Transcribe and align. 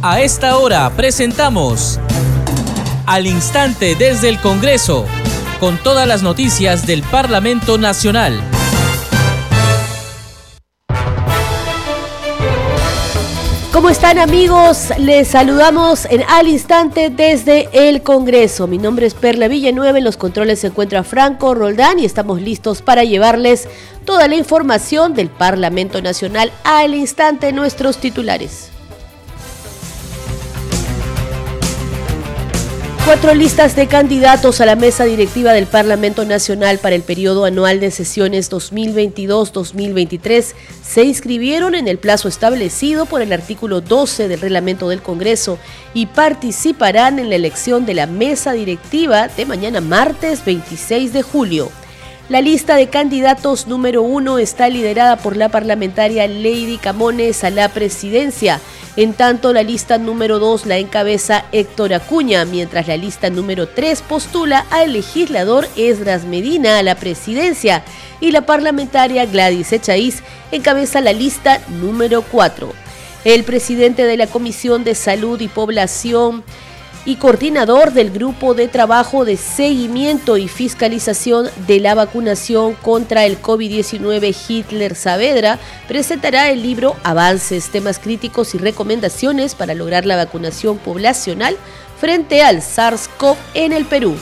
A 0.00 0.20
esta 0.20 0.56
hora 0.58 0.88
presentamos 0.90 1.98
Al 3.04 3.26
Instante 3.26 3.96
desde 3.96 4.28
el 4.28 4.40
Congreso, 4.40 5.04
con 5.58 5.76
todas 5.76 6.06
las 6.06 6.22
noticias 6.22 6.86
del 6.86 7.02
Parlamento 7.02 7.78
Nacional. 7.78 8.40
¿Cómo 13.72 13.90
están 13.90 14.20
amigos? 14.20 14.90
Les 14.98 15.26
saludamos 15.26 16.04
en 16.04 16.22
al 16.28 16.46
instante 16.46 17.10
desde 17.10 17.68
el 17.72 18.02
Congreso. 18.02 18.68
Mi 18.68 18.78
nombre 18.78 19.04
es 19.04 19.14
Perla 19.14 19.48
Villanueva, 19.48 19.98
en 19.98 20.04
los 20.04 20.16
controles 20.16 20.60
se 20.60 20.68
encuentra 20.68 21.02
Franco 21.02 21.54
Roldán 21.54 21.98
y 21.98 22.04
estamos 22.04 22.40
listos 22.40 22.82
para 22.82 23.02
llevarles 23.02 23.68
toda 24.04 24.28
la 24.28 24.36
información 24.36 25.14
del 25.14 25.28
Parlamento 25.28 26.00
Nacional 26.00 26.52
al 26.62 26.94
instante 26.94 27.52
nuestros 27.52 27.98
titulares. 27.98 28.77
Cuatro 33.08 33.32
listas 33.32 33.74
de 33.74 33.86
candidatos 33.86 34.60
a 34.60 34.66
la 34.66 34.76
mesa 34.76 35.06
directiva 35.06 35.54
del 35.54 35.64
Parlamento 35.64 36.26
Nacional 36.26 36.76
para 36.76 36.94
el 36.94 37.00
periodo 37.00 37.46
anual 37.46 37.80
de 37.80 37.90
sesiones 37.90 38.52
2022-2023 38.52 40.52
se 40.84 41.04
inscribieron 41.04 41.74
en 41.74 41.88
el 41.88 41.96
plazo 41.96 42.28
establecido 42.28 43.06
por 43.06 43.22
el 43.22 43.32
artículo 43.32 43.80
12 43.80 44.28
del 44.28 44.42
reglamento 44.42 44.90
del 44.90 45.00
Congreso 45.00 45.58
y 45.94 46.04
participarán 46.04 47.18
en 47.18 47.30
la 47.30 47.36
elección 47.36 47.86
de 47.86 47.94
la 47.94 48.06
mesa 48.06 48.52
directiva 48.52 49.28
de 49.28 49.46
mañana 49.46 49.80
martes 49.80 50.44
26 50.44 51.14
de 51.14 51.22
julio. 51.22 51.70
La 52.28 52.42
lista 52.42 52.76
de 52.76 52.88
candidatos 52.88 53.68
número 53.68 54.02
uno 54.02 54.38
está 54.38 54.68
liderada 54.68 55.16
por 55.16 55.34
la 55.34 55.48
parlamentaria 55.48 56.28
Lady 56.28 56.76
Camones 56.76 57.42
a 57.42 57.48
la 57.48 57.70
presidencia. 57.70 58.60
En 58.96 59.14
tanto, 59.14 59.54
la 59.54 59.62
lista 59.62 59.96
número 59.96 60.38
dos 60.38 60.66
la 60.66 60.76
encabeza 60.76 61.46
Héctor 61.52 61.94
Acuña, 61.94 62.44
mientras 62.44 62.86
la 62.86 62.98
lista 62.98 63.30
número 63.30 63.66
tres 63.66 64.02
postula 64.02 64.66
al 64.68 64.92
legislador 64.92 65.66
Esdras 65.74 66.24
Medina 66.24 66.78
a 66.78 66.82
la 66.82 66.96
presidencia 66.96 67.82
y 68.20 68.30
la 68.30 68.44
parlamentaria 68.44 69.24
Gladys 69.24 69.72
Echaíz 69.72 70.22
encabeza 70.52 71.00
la 71.00 71.14
lista 71.14 71.62
número 71.80 72.20
cuatro. 72.20 72.74
El 73.24 73.42
presidente 73.44 74.04
de 74.04 74.18
la 74.18 74.26
Comisión 74.26 74.84
de 74.84 74.94
Salud 74.94 75.40
y 75.40 75.48
Población 75.48 76.44
y 77.08 77.16
coordinador 77.16 77.94
del 77.94 78.10
Grupo 78.10 78.52
de 78.52 78.68
Trabajo 78.68 79.24
de 79.24 79.38
Seguimiento 79.38 80.36
y 80.36 80.46
Fiscalización 80.46 81.48
de 81.66 81.80
la 81.80 81.94
Vacunación 81.94 82.74
contra 82.74 83.24
el 83.24 83.40
COVID-19 83.40 84.36
Hitler 84.46 84.94
Saavedra, 84.94 85.58
presentará 85.88 86.50
el 86.50 86.60
libro 86.60 86.96
Avances, 87.04 87.70
temas 87.70 87.98
críticos 87.98 88.54
y 88.54 88.58
recomendaciones 88.58 89.54
para 89.54 89.74
lograr 89.74 90.04
la 90.04 90.16
vacunación 90.16 90.76
poblacional 90.76 91.56
frente 91.98 92.42
al 92.42 92.58
SARS-CoV 92.58 93.36
en 93.54 93.72
el 93.72 93.86
Perú. 93.86 94.14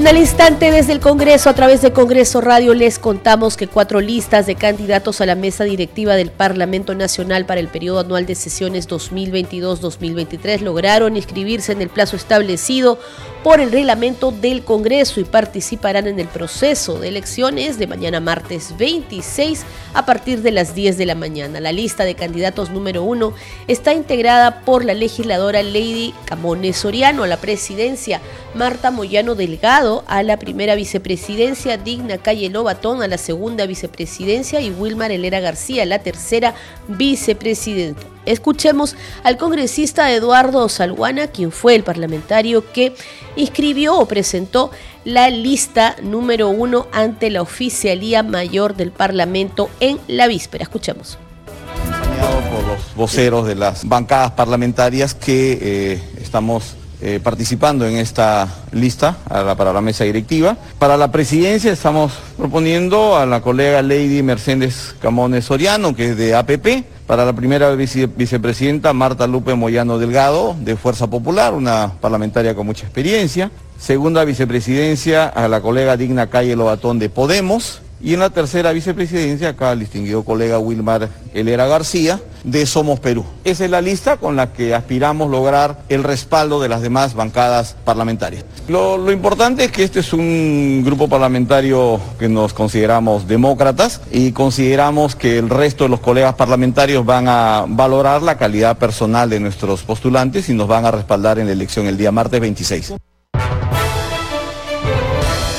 En 0.00 0.06
el 0.06 0.16
instante 0.16 0.70
desde 0.70 0.94
el 0.94 1.00
Congreso, 1.00 1.50
a 1.50 1.54
través 1.54 1.82
de 1.82 1.92
Congreso 1.92 2.40
Radio, 2.40 2.72
les 2.72 2.98
contamos 2.98 3.58
que 3.58 3.66
cuatro 3.66 4.00
listas 4.00 4.46
de 4.46 4.54
candidatos 4.54 5.20
a 5.20 5.26
la 5.26 5.34
mesa 5.34 5.64
directiva 5.64 6.14
del 6.14 6.30
Parlamento 6.30 6.94
Nacional 6.94 7.44
para 7.44 7.60
el 7.60 7.68
periodo 7.68 8.00
anual 8.00 8.24
de 8.24 8.34
sesiones 8.34 8.88
2022-2023 8.88 10.60
lograron 10.62 11.18
inscribirse 11.18 11.72
en 11.72 11.82
el 11.82 11.90
plazo 11.90 12.16
establecido 12.16 12.98
por 13.44 13.60
el 13.60 13.70
reglamento 13.70 14.32
del 14.32 14.64
Congreso 14.64 15.20
y 15.20 15.24
participarán 15.24 16.06
en 16.06 16.18
el 16.18 16.28
proceso 16.28 16.98
de 16.98 17.08
elecciones 17.08 17.78
de 17.78 17.86
mañana 17.86 18.20
martes 18.20 18.74
26 18.78 19.64
a 19.92 20.06
partir 20.06 20.40
de 20.40 20.50
las 20.50 20.74
10 20.74 20.96
de 20.96 21.06
la 21.06 21.14
mañana. 21.14 21.60
La 21.60 21.72
lista 21.72 22.04
de 22.04 22.14
candidatos 22.14 22.70
número 22.70 23.02
uno 23.02 23.34
está 23.68 23.92
integrada 23.92 24.62
por 24.62 24.82
la 24.82 24.94
legisladora 24.94 25.62
Lady 25.62 26.14
Camones 26.24 26.78
Soriano 26.78 27.22
a 27.22 27.26
la 27.26 27.36
presidencia, 27.36 28.22
Marta 28.54 28.90
Moyano 28.90 29.34
Delgado 29.34 29.89
a 30.06 30.22
la 30.22 30.38
primera 30.38 30.74
vicepresidencia, 30.74 31.76
Digna 31.76 32.18
Calle 32.18 32.48
Lobatón 32.48 33.02
a 33.02 33.08
la 33.08 33.18
segunda 33.18 33.66
vicepresidencia 33.66 34.60
y 34.60 34.70
Wilmar 34.70 35.10
Helera 35.10 35.40
García 35.40 35.84
la 35.84 35.98
tercera 35.98 36.54
vicepresidenta. 36.88 38.02
Escuchemos 38.26 38.96
al 39.24 39.36
congresista 39.36 40.12
Eduardo 40.12 40.68
Salguana, 40.68 41.28
quien 41.28 41.52
fue 41.52 41.74
el 41.74 41.82
parlamentario 41.82 42.70
que 42.72 42.94
inscribió 43.36 43.98
o 43.98 44.06
presentó 44.06 44.70
la 45.04 45.30
lista 45.30 45.96
número 46.02 46.48
uno 46.48 46.86
ante 46.92 47.30
la 47.30 47.42
Oficialía 47.42 48.22
Mayor 48.22 48.76
del 48.76 48.92
Parlamento 48.92 49.70
en 49.80 49.98
la 50.06 50.26
víspera. 50.26 50.62
Escuchemos 50.62 51.18
por 52.50 52.64
los 52.64 52.94
voceros 52.94 53.46
de 53.46 53.54
las 53.54 53.88
bancadas 53.88 54.32
parlamentarias 54.32 55.14
que 55.14 55.58
eh, 55.60 56.02
estamos 56.20 56.76
eh, 57.02 57.20
participando 57.22 57.86
en 57.86 57.96
esta 57.96 58.48
lista 58.72 59.16
para 59.26 59.72
la 59.72 59.80
mesa 59.80 60.04
directiva. 60.04 60.56
Para 60.78 60.96
la 60.96 61.10
presidencia 61.10 61.72
estamos 61.72 62.12
proponiendo 62.36 63.16
a 63.16 63.26
la 63.26 63.40
colega 63.40 63.82
Lady 63.82 64.22
Mercedes 64.22 64.94
Camones 65.00 65.46
Soriano, 65.46 65.94
que 65.96 66.10
es 66.10 66.16
de 66.16 66.34
APP, 66.34 66.84
para 67.06 67.24
la 67.24 67.32
primera 67.32 67.74
vicepresidenta 67.74 68.92
Marta 68.92 69.26
Lupe 69.26 69.54
Moyano 69.54 69.98
Delgado, 69.98 70.54
de 70.60 70.76
Fuerza 70.76 71.08
Popular, 71.08 71.54
una 71.54 71.92
parlamentaria 72.00 72.54
con 72.54 72.66
mucha 72.66 72.84
experiencia. 72.84 73.50
Segunda 73.78 74.24
vicepresidencia 74.24 75.26
a 75.26 75.48
la 75.48 75.60
colega 75.60 75.96
Digna 75.96 76.28
Calle 76.28 76.54
Lobatón 76.54 76.98
de 76.98 77.08
Podemos. 77.08 77.80
Y 78.02 78.14
en 78.14 78.20
la 78.20 78.30
tercera 78.30 78.72
vicepresidencia, 78.72 79.50
acá 79.50 79.72
el 79.72 79.80
distinguido 79.80 80.24
colega 80.24 80.58
Wilmar 80.58 81.08
Helera 81.34 81.66
García, 81.66 82.20
de 82.44 82.64
Somos 82.64 82.98
Perú. 82.98 83.24
Esa 83.44 83.66
es 83.66 83.70
la 83.70 83.82
lista 83.82 84.16
con 84.16 84.36
la 84.36 84.52
que 84.52 84.74
aspiramos 84.74 85.30
lograr 85.30 85.82
el 85.90 86.02
respaldo 86.02 86.60
de 86.60 86.68
las 86.70 86.80
demás 86.80 87.14
bancadas 87.14 87.76
parlamentarias. 87.84 88.44
Lo, 88.68 88.96
lo, 88.96 89.12
importante 89.12 89.64
es 89.64 89.72
que 89.72 89.84
este 89.84 90.00
es 90.00 90.12
un 90.14 90.82
grupo 90.84 91.08
parlamentario 91.08 92.00
que 92.18 92.28
nos 92.28 92.54
consideramos 92.54 93.28
demócratas 93.28 94.00
y 94.10 94.32
consideramos 94.32 95.14
que 95.14 95.38
el 95.38 95.50
resto 95.50 95.84
de 95.84 95.90
los 95.90 96.00
colegas 96.00 96.34
parlamentarios 96.34 97.04
van 97.04 97.28
a 97.28 97.66
valorar 97.68 98.22
la 98.22 98.38
calidad 98.38 98.78
personal 98.78 99.28
de 99.28 99.40
nuestros 99.40 99.82
postulantes 99.82 100.48
y 100.48 100.54
nos 100.54 100.68
van 100.68 100.86
a 100.86 100.90
respaldar 100.90 101.38
en 101.38 101.46
la 101.46 101.52
elección 101.52 101.86
el 101.86 101.98
día 101.98 102.12
martes 102.12 102.40
26. 102.40 102.94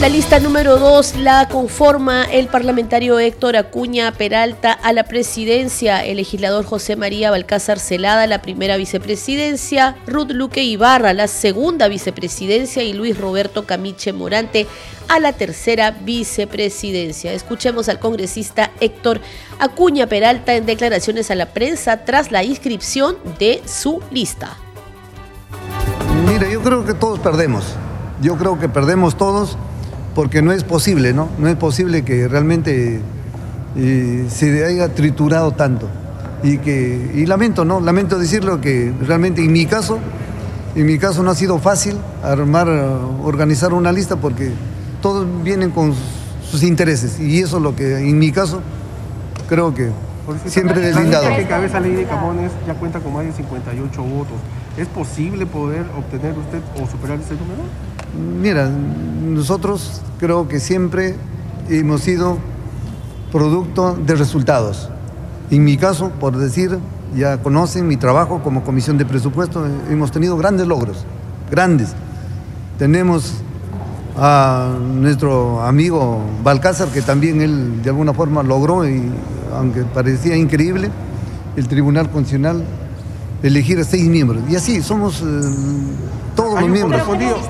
La 0.01 0.09
lista 0.09 0.39
número 0.39 0.79
dos 0.79 1.16
la 1.16 1.47
conforma 1.47 2.23
el 2.23 2.47
parlamentario 2.47 3.19
Héctor 3.19 3.56
Acuña 3.56 4.12
Peralta 4.12 4.72
a 4.73 4.94
la 4.94 5.03
presidencia, 5.03 6.03
el 6.03 6.17
legislador 6.17 6.66
José 6.66 6.95
María 6.95 7.29
Balcázar 7.29 7.78
Celada 7.78 8.23
a 8.23 8.28
la 8.28 8.41
primera 8.41 8.78
vicepresidencia, 8.78 9.95
Ruth 10.07 10.31
Luque 10.31 10.63
Ibarra 10.63 11.09
a 11.09 11.13
la 11.13 11.28
segunda 11.28 11.88
vicepresidencia 11.88 12.81
y 12.81 12.94
Luis 12.94 13.16
Roberto 13.16 13.67
Camiche 13.67 14.11
Morante 14.11 14.66
a 15.07 15.19
la 15.19 15.34
tercera 15.34 15.91
vicepresidencia. 15.91 17.31
Escuchemos 17.31 17.88
al 17.88 18.00
congresista 18.00 18.72
Héctor 18.79 19.22
Acuña 19.59 20.07
Peralta 20.07 20.56
en 20.56 20.66
declaraciones 20.66 21.29
a 21.29 21.35
la 21.35 21.53
prensa 21.53 22.06
tras 22.06 22.31
la 22.31 22.44
inscripción 22.44 23.17
de 23.38 23.61
su 23.67 24.01
lista. 24.09 24.57
Mira, 26.25 26.50
yo 26.50 26.59
creo 26.63 26.84
que 26.85 26.95
todos 26.95 27.19
perdemos. 27.19 27.75
Yo 28.19 28.35
creo 28.35 28.59
que 28.59 28.67
perdemos 28.67 29.16
todos 29.16 29.57
porque 30.16 30.41
no 30.41 30.51
es 30.51 30.63
posible, 30.63 31.13
¿no? 31.13 31.29
No 31.38 31.47
es 31.47 31.55
posible 31.55 32.03
que 32.03 32.27
realmente 32.27 32.99
eh, 33.75 34.25
se 34.29 34.66
haya 34.66 34.94
triturado 34.94 35.51
tanto. 35.51 35.88
Y 36.44 36.57
que, 36.57 37.11
y 37.16 37.25
lamento, 37.25 37.66
¿no? 37.66 37.79
Lamento 37.79 38.17
decirlo 38.17 38.59
que 38.61 38.91
realmente 39.01 39.44
en 39.44 39.51
mi 39.51 39.66
caso, 39.66 39.99
en 40.75 40.85
mi 40.85 40.97
caso 40.97 41.22
no 41.23 41.31
ha 41.31 41.35
sido 41.35 41.59
fácil 41.59 41.96
armar, 42.23 42.67
organizar 43.23 43.73
una 43.73 43.91
lista 43.91 44.16
porque 44.16 44.52
todos 45.02 45.28
vienen 45.43 45.69
con 45.69 45.93
sus 46.49 46.64
intereses. 46.64 47.19
Y 47.19 47.40
eso 47.40 47.57
es 47.57 47.64
lo 47.64 47.75
que 47.75 47.97
en 47.97 48.17
mi 48.17 48.31
caso 48.31 48.61
creo 49.47 49.73
que 49.73 49.91
siempre 50.46 50.79
deslindado. 50.79 51.35
Que 51.35 51.46
cabeza 51.46 51.79
ley 51.79 51.93
de 51.93 52.05
Camones 52.05 52.52
ya 52.67 52.73
cuenta 52.73 52.99
con 52.99 53.14
más 53.14 53.25
de 53.25 53.34
58 53.34 54.03
votos. 54.03 54.37
¿Es 54.78 54.87
posible 54.87 55.46
poder 55.46 55.85
obtener 55.97 56.37
usted 56.37 56.59
o 56.81 56.90
superar 56.90 57.19
ese 57.19 57.35
número? 57.35 57.64
Mira, 58.17 58.69
nosotros 58.69 60.02
creo 60.19 60.47
que 60.47 60.59
siempre 60.59 61.16
hemos 61.69 62.02
sido 62.02 62.37
producto 63.31 63.96
de 63.96 64.16
resultados. 64.16 64.90
En 65.49 65.63
mi 65.63 65.78
caso, 65.78 66.09
por 66.19 66.37
decir, 66.37 66.78
ya 67.16 67.41
conocen 67.41 67.87
mi 67.87 67.97
trabajo 67.97 68.41
como 68.43 68.63
comisión 68.63 68.97
de 68.97 69.05
presupuesto, 69.05 69.66
hemos 69.90 70.11
tenido 70.11 70.37
grandes 70.37 70.67
logros, 70.67 71.05
grandes. 71.49 71.93
Tenemos 72.78 73.35
a 74.17 74.75
nuestro 74.93 75.61
amigo 75.61 76.19
Balcázar, 76.43 76.90
que 76.90 77.02
también 77.02 77.41
él 77.41 77.81
de 77.81 77.90
alguna 77.90 78.14
forma 78.14 78.43
logró, 78.43 78.87
y 78.87 79.09
aunque 79.55 79.84
parecía 79.84 80.35
increíble, 80.35 80.90
el 81.55 81.67
Tribunal 81.67 82.09
Constitucional 82.09 82.64
elegir 83.41 83.79
a 83.79 83.85
seis 83.85 84.07
miembros. 84.09 84.43
Y 84.49 84.55
así 84.55 84.81
somos... 84.81 85.22
Eh, 85.22 86.21
todos 86.35 86.59
los 86.59 86.69
miembros. 86.69 87.01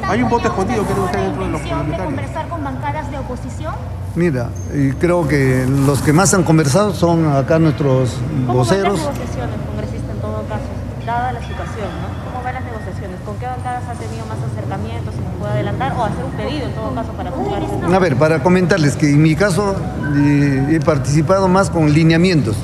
hay 0.07 0.23
un 0.23 0.29
voto 0.29 0.47
escondido 0.47 0.85
que 0.85 0.93
usted 0.93 1.19
dentro 1.19 1.45
de 1.45 1.51
los 1.51 1.61
de 1.61 1.69
parlamentarios. 1.69 2.05
conversar 2.05 2.47
con 2.49 2.63
bancadas 2.63 3.11
de 3.11 3.17
oposición? 3.17 3.73
Mira, 4.15 4.49
y 4.73 4.91
creo 4.91 5.27
que 5.27 5.65
los 5.85 6.01
que 6.01 6.11
más 6.11 6.33
han 6.33 6.43
conversado 6.43 6.93
son 6.93 7.31
acá 7.33 7.59
nuestros 7.59 8.17
¿Cómo 8.45 8.59
voceros. 8.59 8.99
van 8.99 9.07
las 9.07 9.15
negociaciones, 9.17 9.55
congresista, 9.67 10.11
en 10.11 10.19
todo 10.19 10.43
caso, 10.49 10.63
dada 11.05 11.31
la 11.31 11.39
situación, 11.39 11.87
¿no? 12.01 12.31
¿Cómo 12.31 12.43
van 12.43 12.53
las 12.55 12.63
negociaciones? 12.65 13.19
¿Con 13.25 13.37
qué 13.37 13.45
bancadas 13.45 13.83
ha 13.87 13.93
tenido 13.93 14.25
más 14.25 14.37
acercamientos, 14.51 15.13
si 15.15 15.21
nos 15.21 15.33
puede 15.39 15.51
adelantar, 15.53 15.93
o 15.93 16.03
hacer 16.03 16.25
un 16.25 16.31
pedido 16.31 16.67
en 16.67 16.73
todo 16.73 16.93
caso 16.93 17.11
para 17.13 17.29
ese 17.29 17.95
A 17.95 17.99
ver, 17.99 18.17
para 18.17 18.43
comentarles 18.43 18.97
que 18.97 19.09
en 19.09 19.21
mi 19.21 19.35
caso 19.35 19.75
eh, 20.15 20.67
he 20.71 20.79
participado 20.81 21.47
más 21.47 21.69
con 21.69 21.93
lineamientos, 21.93 22.57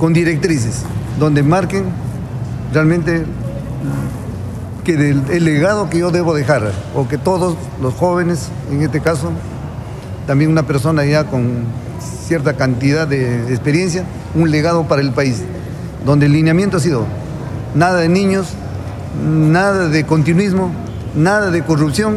con 0.00 0.12
directrices, 0.12 0.82
donde 1.20 1.44
marquen 1.44 1.84
realmente 2.72 3.24
que 4.84 4.96
del, 4.96 5.22
el 5.30 5.44
legado 5.44 5.88
que 5.88 5.98
yo 5.98 6.10
debo 6.10 6.34
dejar, 6.34 6.72
o 6.94 7.08
que 7.08 7.18
todos 7.18 7.56
los 7.80 7.94
jóvenes, 7.94 8.48
en 8.70 8.82
este 8.82 9.00
caso, 9.00 9.30
también 10.26 10.50
una 10.50 10.64
persona 10.64 11.04
ya 11.04 11.24
con 11.24 11.64
cierta 12.26 12.54
cantidad 12.54 13.06
de 13.06 13.52
experiencia, 13.52 14.04
un 14.34 14.50
legado 14.50 14.88
para 14.88 15.02
el 15.02 15.12
país, 15.12 15.42
donde 16.04 16.26
el 16.26 16.32
lineamiento 16.32 16.78
ha 16.78 16.80
sido 16.80 17.06
nada 17.74 17.98
de 17.98 18.08
niños, 18.08 18.48
nada 19.24 19.88
de 19.88 20.04
continuismo, 20.04 20.70
nada 21.14 21.50
de 21.50 21.62
corrupción, 21.62 22.16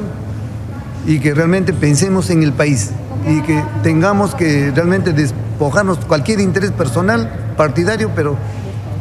y 1.06 1.20
que 1.20 1.34
realmente 1.34 1.74
pensemos 1.74 2.30
en 2.30 2.44
el 2.44 2.54
país 2.54 2.92
y 3.28 3.42
que 3.42 3.64
tengamos 3.84 4.36
que 4.36 4.72
realmente 4.74 5.14
despojarnos 5.14 6.00
cualquier 6.00 6.40
interés 6.40 6.72
personal, 6.72 7.54
partidario, 7.58 8.12
pero 8.16 8.36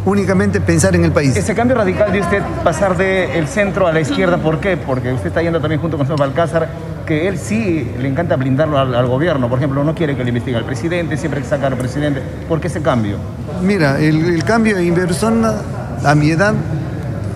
únicamente 0.05 0.61
pensar 0.61 0.95
en 0.95 1.05
el 1.05 1.13
país. 1.13 1.37
Ese 1.37 1.55
cambio 1.55 1.77
radical 1.77 2.13
de 2.13 2.21
usted 2.21 2.43
pasar 2.63 2.97
del 2.97 3.47
centro 3.49 3.87
a 3.87 3.93
la 3.93 4.01
izquierda, 4.01 4.39
¿por 4.39 4.61
qué? 4.61 4.77
Porque 4.77 5.13
usted 5.13 5.29
está 5.29 5.43
yendo 5.43 5.61
también 5.61 5.81
junto 5.81 5.97
con 5.97 6.07
señor 6.07 6.21
Balcázar, 6.21 6.69
que 7.07 7.29
él 7.29 7.39
sí 7.39 7.91
le 7.99 8.09
encanta 8.09 8.37
blindarlo 8.37 8.79
al, 8.79 8.95
al 8.95 9.07
gobierno. 9.07 9.49
Por 9.49 9.59
ejemplo, 9.59 9.85
no 9.85 9.95
quiere 9.95 10.17
que 10.17 10.25
le 10.25 10.31
investigue 10.31 10.57
al 10.57 10.65
presidente, 10.65 11.17
siempre 11.17 11.41
que 11.41 11.47
saca 11.47 11.67
al 11.67 11.77
presidente. 11.77 12.23
¿Por 12.49 12.61
qué 12.61 12.69
ese 12.69 12.83
cambio? 12.83 13.17
Mira, 13.63 13.99
el, 13.99 14.35
el 14.35 14.45
cambio 14.45 14.77
de 14.77 14.85
inversión 14.85 15.43
a 15.45 16.15
mi 16.15 16.31
edad 16.31 16.55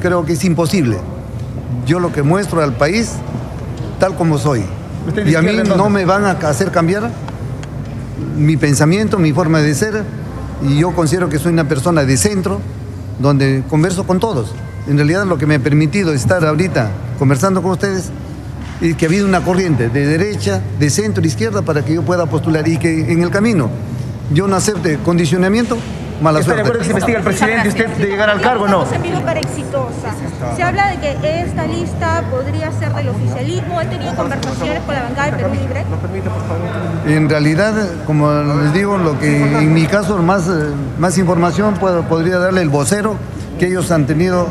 creo 0.00 0.24
que 0.24 0.34
es 0.34 0.44
imposible. 0.44 0.98
Yo 1.86 2.00
lo 2.00 2.12
que 2.12 2.22
muestro 2.22 2.62
al 2.62 2.74
país, 2.74 3.14
tal 3.98 4.14
como 4.14 4.38
soy. 4.38 4.64
¿Usted 5.06 5.24
de 5.24 5.30
Y 5.30 5.34
a 5.34 5.42
mí 5.42 5.56
no 5.64 5.88
me 5.88 6.04
van 6.04 6.24
a 6.24 6.30
hacer 6.32 6.70
cambiar 6.70 7.10
mi 8.36 8.56
pensamiento, 8.56 9.18
mi 9.18 9.32
forma 9.32 9.60
de 9.60 9.74
ser. 9.74 10.04
Y 10.62 10.78
yo 10.78 10.92
considero 10.92 11.28
que 11.28 11.38
soy 11.38 11.52
una 11.52 11.68
persona 11.68 12.04
de 12.04 12.16
centro, 12.16 12.60
donde 13.18 13.62
converso 13.68 14.06
con 14.06 14.20
todos. 14.20 14.52
En 14.88 14.96
realidad 14.96 15.26
lo 15.26 15.38
que 15.38 15.46
me 15.46 15.56
ha 15.56 15.58
permitido 15.58 16.12
estar 16.12 16.44
ahorita 16.44 16.90
conversando 17.18 17.62
con 17.62 17.72
ustedes 17.72 18.10
es 18.80 18.96
que 18.96 19.06
ha 19.06 19.08
habido 19.08 19.26
una 19.26 19.42
corriente 19.42 19.88
de 19.88 20.06
derecha, 20.06 20.62
de 20.78 20.90
centro, 20.90 21.24
izquierda 21.24 21.62
para 21.62 21.84
que 21.84 21.94
yo 21.94 22.02
pueda 22.02 22.26
postular 22.26 22.66
y 22.68 22.78
que 22.78 23.12
en 23.12 23.22
el 23.22 23.30
camino 23.30 23.70
yo 24.32 24.46
no 24.46 24.56
acepte 24.56 24.98
condicionamiento, 24.98 25.76
mala 26.20 26.40
¿Está 26.40 26.54
de 26.54 26.60
acuerdo 26.60 26.78
que 26.80 26.84
se 26.84 26.90
suerte. 26.90 27.10
investigue 27.12 27.16
al 27.16 27.22
presidente 27.22 27.68
usted 27.68 27.88
de 27.98 28.06
llegar 28.06 28.30
al 28.30 28.40
cargo 28.40 28.64
o 28.64 28.68
no? 28.68 28.86
Se 28.86 28.98
pidió 28.98 29.20
para 29.24 29.40
exitosa. 29.40 30.14
Se 30.56 30.62
habla 30.62 30.88
de 30.90 30.96
que 30.98 31.40
esta 31.42 31.66
lista 31.66 32.24
podría 32.30 32.70
ser 32.72 32.92
del 32.94 33.08
oficialismo. 33.10 33.78
¿Han 33.78 33.90
tenido 33.90 34.14
conversaciones 34.14 34.80
con 34.84 34.94
la 34.94 35.02
bancada 35.02 35.30
de 35.30 35.36
Perú 35.36 35.50
Libre? 35.54 35.84
¿Nos 35.90 36.00
permite, 36.00 36.28
por 36.30 36.40
favor? 36.42 36.58
En 37.06 37.28
realidad, 37.28 37.74
como 38.06 38.30
les 38.62 38.72
digo, 38.72 38.98
lo 38.98 39.18
que 39.18 39.36
en 39.42 39.72
mi 39.72 39.86
caso 39.86 40.18
más, 40.18 40.44
más 40.98 41.18
información 41.18 41.74
puedo- 41.74 42.02
podría 42.02 42.38
darle 42.38 42.62
el 42.62 42.68
vocero, 42.68 43.16
que 43.58 43.66
ellos 43.66 43.90
han 43.90 44.06
tenido 44.06 44.48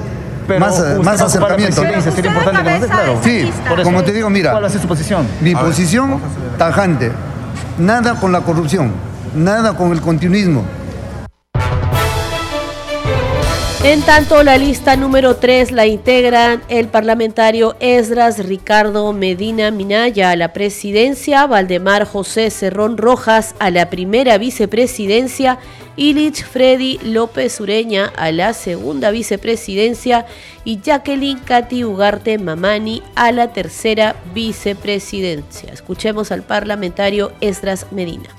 Pero 0.47 0.59
más, 0.61 0.77
usted 0.79 0.97
más 0.99 1.21
acercamiento. 1.21 1.81
sería 1.81 1.97
importante 2.31 2.63
conocer, 2.63 2.89
claro. 2.89 3.19
Sí, 3.23 3.43
lista. 3.43 3.69
Por 3.69 3.79
eso. 3.79 3.89
como 3.89 4.03
te 4.03 4.11
digo, 4.13 4.29
mira, 4.29 4.51
¿Cuál 4.51 4.63
va 4.63 4.67
a 4.67 4.71
ser 4.71 4.81
su 4.81 4.87
posición? 4.87 5.25
mi 5.41 5.53
posición 5.55 6.19
tajante, 6.57 7.11
nada 7.77 8.15
con 8.15 8.31
la 8.31 8.41
corrupción, 8.41 8.91
nada 9.35 9.73
con 9.75 9.91
el 9.91 10.01
continuismo. 10.01 10.63
En 13.83 14.01
tanto, 14.01 14.41
la 14.41 14.57
lista 14.57 14.95
número 14.95 15.35
3 15.35 15.71
la 15.71 15.85
integran 15.85 16.63
el 16.67 16.87
parlamentario 16.87 17.75
Esdras 17.79 18.39
Ricardo 18.39 19.13
Medina 19.13 19.69
Minaya 19.69 20.31
a 20.31 20.35
la 20.35 20.51
presidencia, 20.51 21.45
Valdemar 21.45 22.05
José 22.05 22.49
Cerrón 22.49 22.97
Rojas 22.97 23.53
a 23.59 23.69
la 23.69 23.91
primera 23.91 24.39
vicepresidencia, 24.39 25.59
Ilich 25.95 26.43
Freddy 26.43 26.97
López 27.03 27.59
Ureña 27.61 28.11
a 28.17 28.31
la 28.31 28.53
segunda 28.53 29.11
vicepresidencia 29.11 30.25
y 30.65 30.81
Jacqueline 30.81 31.39
Cati 31.39 31.83
Ugarte 31.83 32.39
Mamani 32.39 33.03
a 33.15 33.31
la 33.31 33.53
tercera 33.53 34.15
vicepresidencia. 34.33 35.71
Escuchemos 35.71 36.31
al 36.31 36.41
parlamentario 36.41 37.31
Esdras 37.41 37.85
Medina. 37.91 38.29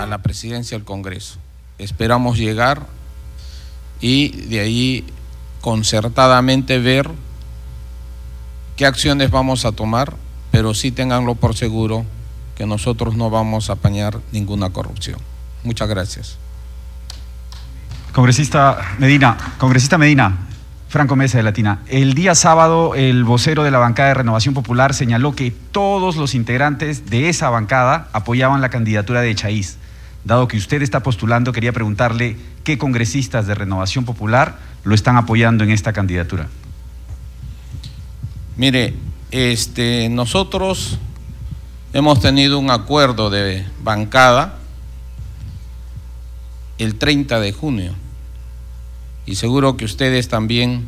a 0.00 0.06
la 0.06 0.18
presidencia 0.18 0.76
del 0.76 0.84
Congreso. 0.84 1.38
Esperamos 1.78 2.36
llegar 2.36 2.82
y 4.00 4.28
de 4.46 4.60
ahí 4.60 5.04
concertadamente 5.60 6.78
ver 6.78 7.10
qué 8.76 8.86
acciones 8.86 9.30
vamos 9.30 9.64
a 9.64 9.72
tomar, 9.72 10.14
pero 10.50 10.74
sí 10.74 10.90
tenganlo 10.90 11.34
por 11.34 11.56
seguro 11.56 12.04
que 12.56 12.66
nosotros 12.66 13.16
no 13.16 13.30
vamos 13.30 13.70
a 13.70 13.74
apañar 13.74 14.20
ninguna 14.32 14.70
corrupción. 14.70 15.18
Muchas 15.62 15.88
gracias. 15.88 16.38
Congresista 18.12 18.94
Medina, 18.98 19.36
congresista 19.58 19.98
Medina, 19.98 20.46
Franco 20.88 21.16
Mesa 21.16 21.38
de 21.38 21.42
Latina. 21.42 21.80
El 21.88 22.14
día 22.14 22.36
sábado, 22.36 22.94
el 22.94 23.24
vocero 23.24 23.64
de 23.64 23.72
la 23.72 23.78
bancada 23.78 24.10
de 24.10 24.14
Renovación 24.14 24.54
Popular 24.54 24.94
señaló 24.94 25.34
que 25.34 25.50
todos 25.50 26.14
los 26.14 26.36
integrantes 26.36 27.10
de 27.10 27.28
esa 27.28 27.50
bancada 27.50 28.08
apoyaban 28.12 28.60
la 28.60 28.68
candidatura 28.68 29.20
de 29.20 29.34
Chaís. 29.34 29.78
Dado 30.24 30.46
que 30.46 30.56
usted 30.56 30.82
está 30.82 31.02
postulando, 31.02 31.50
quería 31.50 31.72
preguntarle 31.72 32.36
qué 32.64 32.78
congresistas 32.78 33.46
de 33.46 33.54
Renovación 33.54 34.04
Popular 34.04 34.58
lo 34.82 34.94
están 34.94 35.16
apoyando 35.16 35.64
en 35.64 35.70
esta 35.70 35.92
candidatura. 35.92 36.48
Mire, 38.56 38.94
este, 39.30 40.08
nosotros 40.08 40.98
hemos 41.92 42.20
tenido 42.20 42.58
un 42.58 42.70
acuerdo 42.70 43.30
de 43.30 43.66
bancada 43.82 44.58
el 46.78 46.96
30 46.96 47.40
de 47.40 47.52
junio 47.52 47.94
y 49.26 49.36
seguro 49.36 49.76
que 49.76 49.84
ustedes 49.84 50.28
también 50.28 50.86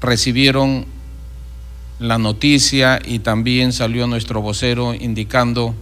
recibieron 0.00 0.86
la 1.98 2.18
noticia 2.18 3.00
y 3.04 3.18
también 3.20 3.72
salió 3.72 4.06
nuestro 4.06 4.40
vocero 4.40 4.94
indicando 4.94 5.74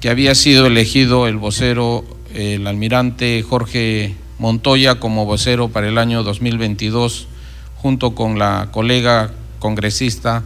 que 0.00 0.10
había 0.10 0.34
sido 0.34 0.66
elegido 0.66 1.26
el 1.26 1.38
vocero, 1.38 2.04
el 2.34 2.66
almirante 2.66 3.42
Jorge 3.48 4.16
Montoya 4.38 4.96
como 4.96 5.24
vocero 5.24 5.68
para 5.68 5.88
el 5.88 5.98
año 5.98 6.24
2022 6.24 7.28
junto 7.76 8.14
con 8.14 8.38
la 8.38 8.68
colega 8.72 9.30
congresista 9.60 10.42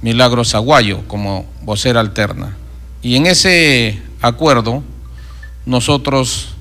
Milagros 0.00 0.54
Aguayo 0.54 1.06
como 1.06 1.46
vocera 1.62 2.00
alterna. 2.00 2.56
Y 3.02 3.16
en 3.16 3.26
ese 3.26 4.00
acuerdo 4.22 4.82
nosotros 5.66 6.54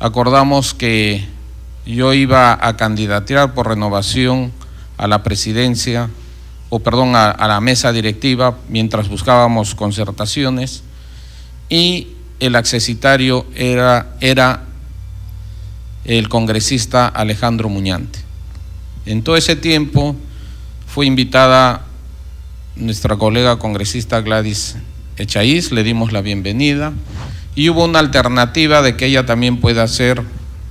acordamos 0.00 0.74
que 0.74 1.26
yo 1.86 2.12
iba 2.12 2.58
a 2.60 2.76
candidatear 2.76 3.54
por 3.54 3.68
renovación 3.68 4.52
a 4.98 5.06
la 5.06 5.22
presidencia, 5.22 6.10
o 6.68 6.80
perdón, 6.80 7.16
a, 7.16 7.30
a 7.30 7.48
la 7.48 7.60
mesa 7.60 7.92
directiva 7.92 8.58
mientras 8.68 9.08
buscábamos 9.08 9.74
concertaciones 9.74 10.82
y 11.68 12.15
el 12.40 12.56
accesitario 12.56 13.46
era, 13.54 14.14
era 14.20 14.64
el 16.04 16.28
congresista 16.28 17.08
Alejandro 17.08 17.68
Muñante. 17.68 18.18
En 19.06 19.22
todo 19.22 19.36
ese 19.36 19.56
tiempo 19.56 20.16
fue 20.86 21.06
invitada 21.06 21.84
nuestra 22.76 23.16
colega 23.16 23.58
congresista 23.58 24.20
Gladys 24.20 24.76
Echaíz, 25.16 25.72
le 25.72 25.82
dimos 25.82 26.12
la 26.12 26.20
bienvenida 26.20 26.92
y 27.54 27.70
hubo 27.70 27.84
una 27.84 28.00
alternativa 28.00 28.82
de 28.82 28.96
que 28.96 29.06
ella 29.06 29.24
también 29.24 29.60
pueda 29.60 29.88
ser 29.88 30.22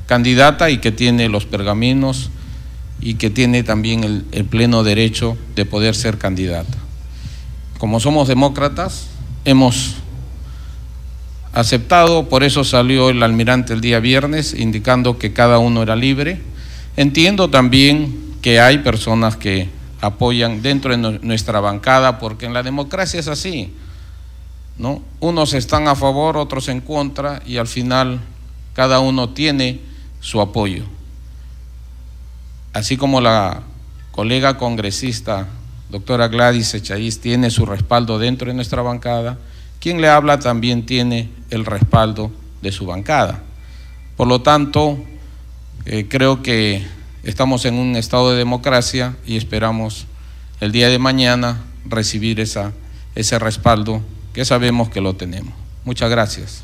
candidata 0.06 0.70
y 0.70 0.78
que 0.78 0.92
tiene 0.92 1.30
los 1.30 1.46
pergaminos 1.46 2.30
y 3.02 3.16
que 3.16 3.30
tiene 3.30 3.64
también 3.64 4.04
el, 4.04 4.26
el 4.32 4.46
pleno 4.46 4.84
derecho 4.84 5.36
de 5.56 5.66
poder 5.66 5.96
ser 5.96 6.18
candidata. 6.18 6.78
Como 7.80 8.00
somos 8.00 8.28
demócratas, 8.28 9.08
hemos 9.46 9.96
aceptado, 11.56 12.30
por 12.30 12.44
eso 12.44 12.64
salió 12.64 13.10
el 13.10 13.24
almirante 13.24 13.74
el 13.74 13.82
día 13.82 14.00
viernes 14.00 14.54
indicando 14.54 15.18
que 15.18 15.34
cada 15.34 15.58
uno 15.58 15.82
era 15.82 15.96
libre. 15.96 16.40
Entiendo 16.98 17.50
también 17.50 18.36
que 18.42 18.60
hay 18.60 18.78
personas 18.80 19.36
que 19.38 19.70
apoyan 20.02 20.62
dentro 20.62 20.92
de 20.92 20.98
nu- 20.98 21.20
nuestra 21.24 21.60
bancada, 21.62 22.20
porque 22.20 22.46
en 22.46 22.54
la 22.54 22.62
democracia 22.62 23.20
es 23.20 23.28
así, 23.28 23.74
¿no? 24.78 25.02
Unos 25.20 25.54
están 25.54 25.88
a 25.88 25.96
favor, 25.96 26.38
otros 26.38 26.68
en 26.68 26.82
contra, 26.82 27.42
y 27.46 27.58
al 27.58 27.68
final 27.68 28.20
cada 28.74 29.00
uno 29.00 29.30
tiene 29.30 29.80
su 30.20 30.42
apoyo. 30.42 30.84
así 32.74 32.98
como 32.98 33.22
la 33.22 33.62
colega 34.12 34.58
congresista, 34.58 35.48
doctora 35.90 36.28
Gladys 36.28 36.74
Echaíz, 36.74 37.22
tiene 37.22 37.50
su 37.50 37.66
respaldo 37.66 38.20
dentro 38.20 38.50
de 38.50 38.54
nuestra 38.54 38.82
bancada, 38.82 39.38
quien 39.86 40.02
le 40.02 40.10
habla 40.10 40.40
también 40.40 40.88
tiene 40.88 41.30
el 41.52 41.64
respaldo 41.64 42.32
de 42.64 42.72
su 42.72 42.88
bancada. 42.88 43.44
Por 44.18 44.28
lo 44.28 44.42
tanto, 44.42 44.98
eh, 45.86 46.08
creo 46.10 46.42
que 46.42 46.84
estamos 47.22 47.66
en 47.66 47.76
un 47.76 47.96
estado 47.96 48.32
de 48.32 48.38
democracia 48.40 49.16
y 49.28 49.38
esperamos 49.38 50.08
el 50.60 50.72
día 50.72 50.90
de 50.90 50.98
mañana 50.98 51.62
recibir 51.88 52.40
esa, 52.40 52.72
ese 53.14 53.38
respaldo 53.38 54.02
que 54.34 54.44
sabemos 54.44 54.90
que 54.90 55.02
lo 55.02 55.18
tenemos. 55.18 55.54
Muchas 55.84 56.10
gracias. 56.10 56.64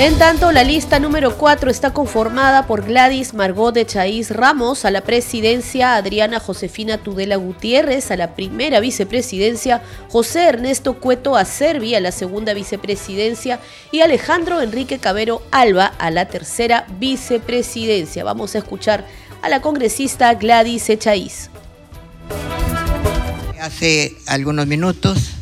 En 0.00 0.16
tanto, 0.16 0.52
la 0.52 0.62
lista 0.62 1.00
número 1.00 1.36
4 1.36 1.72
está 1.72 1.92
conformada 1.92 2.68
por 2.68 2.84
Gladys 2.84 3.34
Margot 3.34 3.74
de 3.74 3.84
Chaís 3.84 4.30
Ramos 4.30 4.84
a 4.84 4.92
la 4.92 5.00
presidencia, 5.00 5.96
Adriana 5.96 6.38
Josefina 6.38 6.98
Tudela 6.98 7.34
Gutiérrez 7.34 8.12
a 8.12 8.16
la 8.16 8.36
primera 8.36 8.78
vicepresidencia, 8.78 9.82
José 10.08 10.44
Ernesto 10.44 11.00
Cueto 11.00 11.34
Acervi 11.34 11.96
a 11.96 12.00
la 12.00 12.12
segunda 12.12 12.54
vicepresidencia 12.54 13.58
y 13.90 14.02
Alejandro 14.02 14.62
Enrique 14.62 15.00
Cabero 15.00 15.42
Alba 15.50 15.86
a 15.98 16.12
la 16.12 16.28
tercera 16.28 16.86
vicepresidencia. 17.00 18.22
Vamos 18.22 18.54
a 18.54 18.58
escuchar 18.58 19.04
a 19.42 19.48
la 19.48 19.60
congresista 19.60 20.32
Gladys 20.34 20.90
Echaíz. 20.90 21.50
Hace 23.60 24.14
algunos 24.28 24.68
minutos 24.68 25.32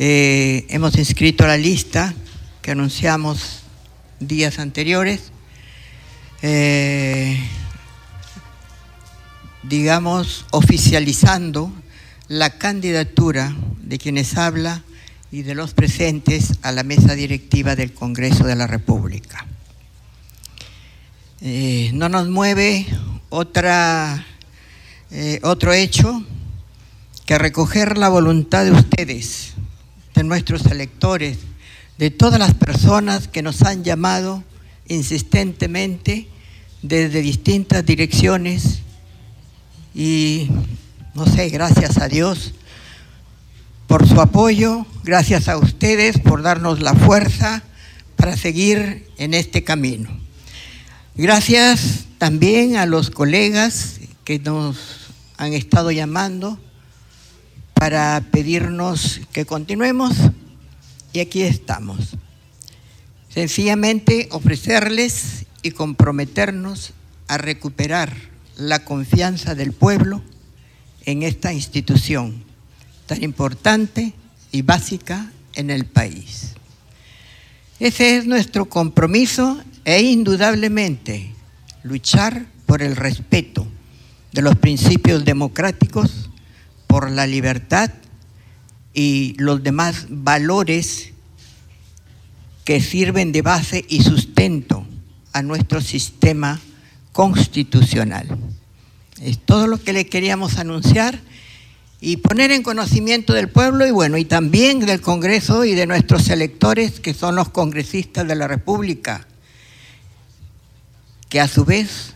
eh, 0.00 0.66
hemos 0.70 0.98
inscrito 0.98 1.46
la 1.46 1.56
lista 1.56 2.12
que 2.64 2.70
anunciamos 2.70 3.60
días 4.20 4.58
anteriores, 4.58 5.32
eh, 6.40 7.38
digamos, 9.62 10.46
oficializando 10.50 11.70
la 12.26 12.56
candidatura 12.56 13.54
de 13.82 13.98
quienes 13.98 14.38
habla 14.38 14.82
y 15.30 15.42
de 15.42 15.54
los 15.54 15.74
presentes 15.74 16.54
a 16.62 16.72
la 16.72 16.84
mesa 16.84 17.14
directiva 17.14 17.76
del 17.76 17.92
Congreso 17.92 18.44
de 18.44 18.56
la 18.56 18.66
República. 18.66 19.46
Eh, 21.42 21.90
no 21.92 22.08
nos 22.08 22.30
mueve 22.30 22.86
otra, 23.28 24.24
eh, 25.10 25.38
otro 25.42 25.74
hecho 25.74 26.24
que 27.26 27.36
recoger 27.36 27.98
la 27.98 28.08
voluntad 28.08 28.64
de 28.64 28.72
ustedes, 28.72 29.52
de 30.14 30.24
nuestros 30.24 30.64
electores, 30.64 31.36
de 31.98 32.10
todas 32.10 32.38
las 32.38 32.54
personas 32.54 33.28
que 33.28 33.42
nos 33.42 33.62
han 33.62 33.84
llamado 33.84 34.42
insistentemente 34.88 36.28
desde 36.82 37.22
distintas 37.22 37.84
direcciones 37.86 38.80
y 39.94 40.50
no 41.14 41.26
sé, 41.26 41.48
gracias 41.48 41.98
a 41.98 42.08
Dios 42.08 42.54
por 43.86 44.08
su 44.08 44.20
apoyo, 44.20 44.86
gracias 45.04 45.48
a 45.48 45.56
ustedes 45.56 46.18
por 46.18 46.42
darnos 46.42 46.80
la 46.80 46.94
fuerza 46.94 47.62
para 48.16 48.36
seguir 48.36 49.08
en 49.18 49.34
este 49.34 49.62
camino. 49.62 50.10
Gracias 51.14 52.06
también 52.18 52.76
a 52.76 52.86
los 52.86 53.10
colegas 53.10 54.00
que 54.24 54.38
nos 54.40 54.76
han 55.36 55.52
estado 55.52 55.92
llamando 55.92 56.58
para 57.74 58.22
pedirnos 58.32 59.20
que 59.32 59.46
continuemos 59.46 60.14
y 61.14 61.20
aquí 61.20 61.42
estamos. 61.42 62.16
Sencillamente 63.30 64.28
ofrecerles 64.32 65.46
y 65.62 65.70
comprometernos 65.70 66.92
a 67.28 67.38
recuperar 67.38 68.12
la 68.58 68.84
confianza 68.84 69.54
del 69.54 69.72
pueblo 69.72 70.22
en 71.06 71.22
esta 71.22 71.52
institución 71.52 72.44
tan 73.06 73.22
importante 73.22 74.12
y 74.52 74.62
básica 74.62 75.30
en 75.54 75.70
el 75.70 75.86
país. 75.86 76.54
Ese 77.78 78.16
es 78.16 78.26
nuestro 78.26 78.66
compromiso 78.66 79.62
e 79.84 80.02
indudablemente 80.02 81.30
luchar 81.84 82.46
por 82.66 82.82
el 82.82 82.96
respeto 82.96 83.66
de 84.32 84.42
los 84.42 84.56
principios 84.56 85.24
democráticos, 85.24 86.28
por 86.88 87.08
la 87.10 87.26
libertad 87.26 87.90
y 88.94 89.34
los 89.38 89.62
demás 89.62 90.06
valores 90.08 91.10
que 92.64 92.80
sirven 92.80 93.32
de 93.32 93.42
base 93.42 93.84
y 93.88 94.02
sustento 94.02 94.86
a 95.32 95.42
nuestro 95.42 95.80
sistema 95.80 96.60
constitucional. 97.12 98.38
Es 99.20 99.38
todo 99.38 99.66
lo 99.66 99.82
que 99.82 99.92
le 99.92 100.06
queríamos 100.06 100.58
anunciar 100.58 101.20
y 102.00 102.18
poner 102.18 102.50
en 102.50 102.62
conocimiento 102.62 103.32
del 103.32 103.48
pueblo 103.48 103.86
y 103.86 103.90
bueno, 103.90 104.16
y 104.16 104.24
también 104.24 104.80
del 104.80 105.00
Congreso 105.00 105.64
y 105.64 105.74
de 105.74 105.86
nuestros 105.86 106.28
electores 106.28 107.00
que 107.00 107.14
son 107.14 107.36
los 107.36 107.48
congresistas 107.48 108.26
de 108.28 108.34
la 108.34 108.46
República, 108.46 109.26
que 111.28 111.40
a 111.40 111.48
su 111.48 111.64
vez 111.64 112.14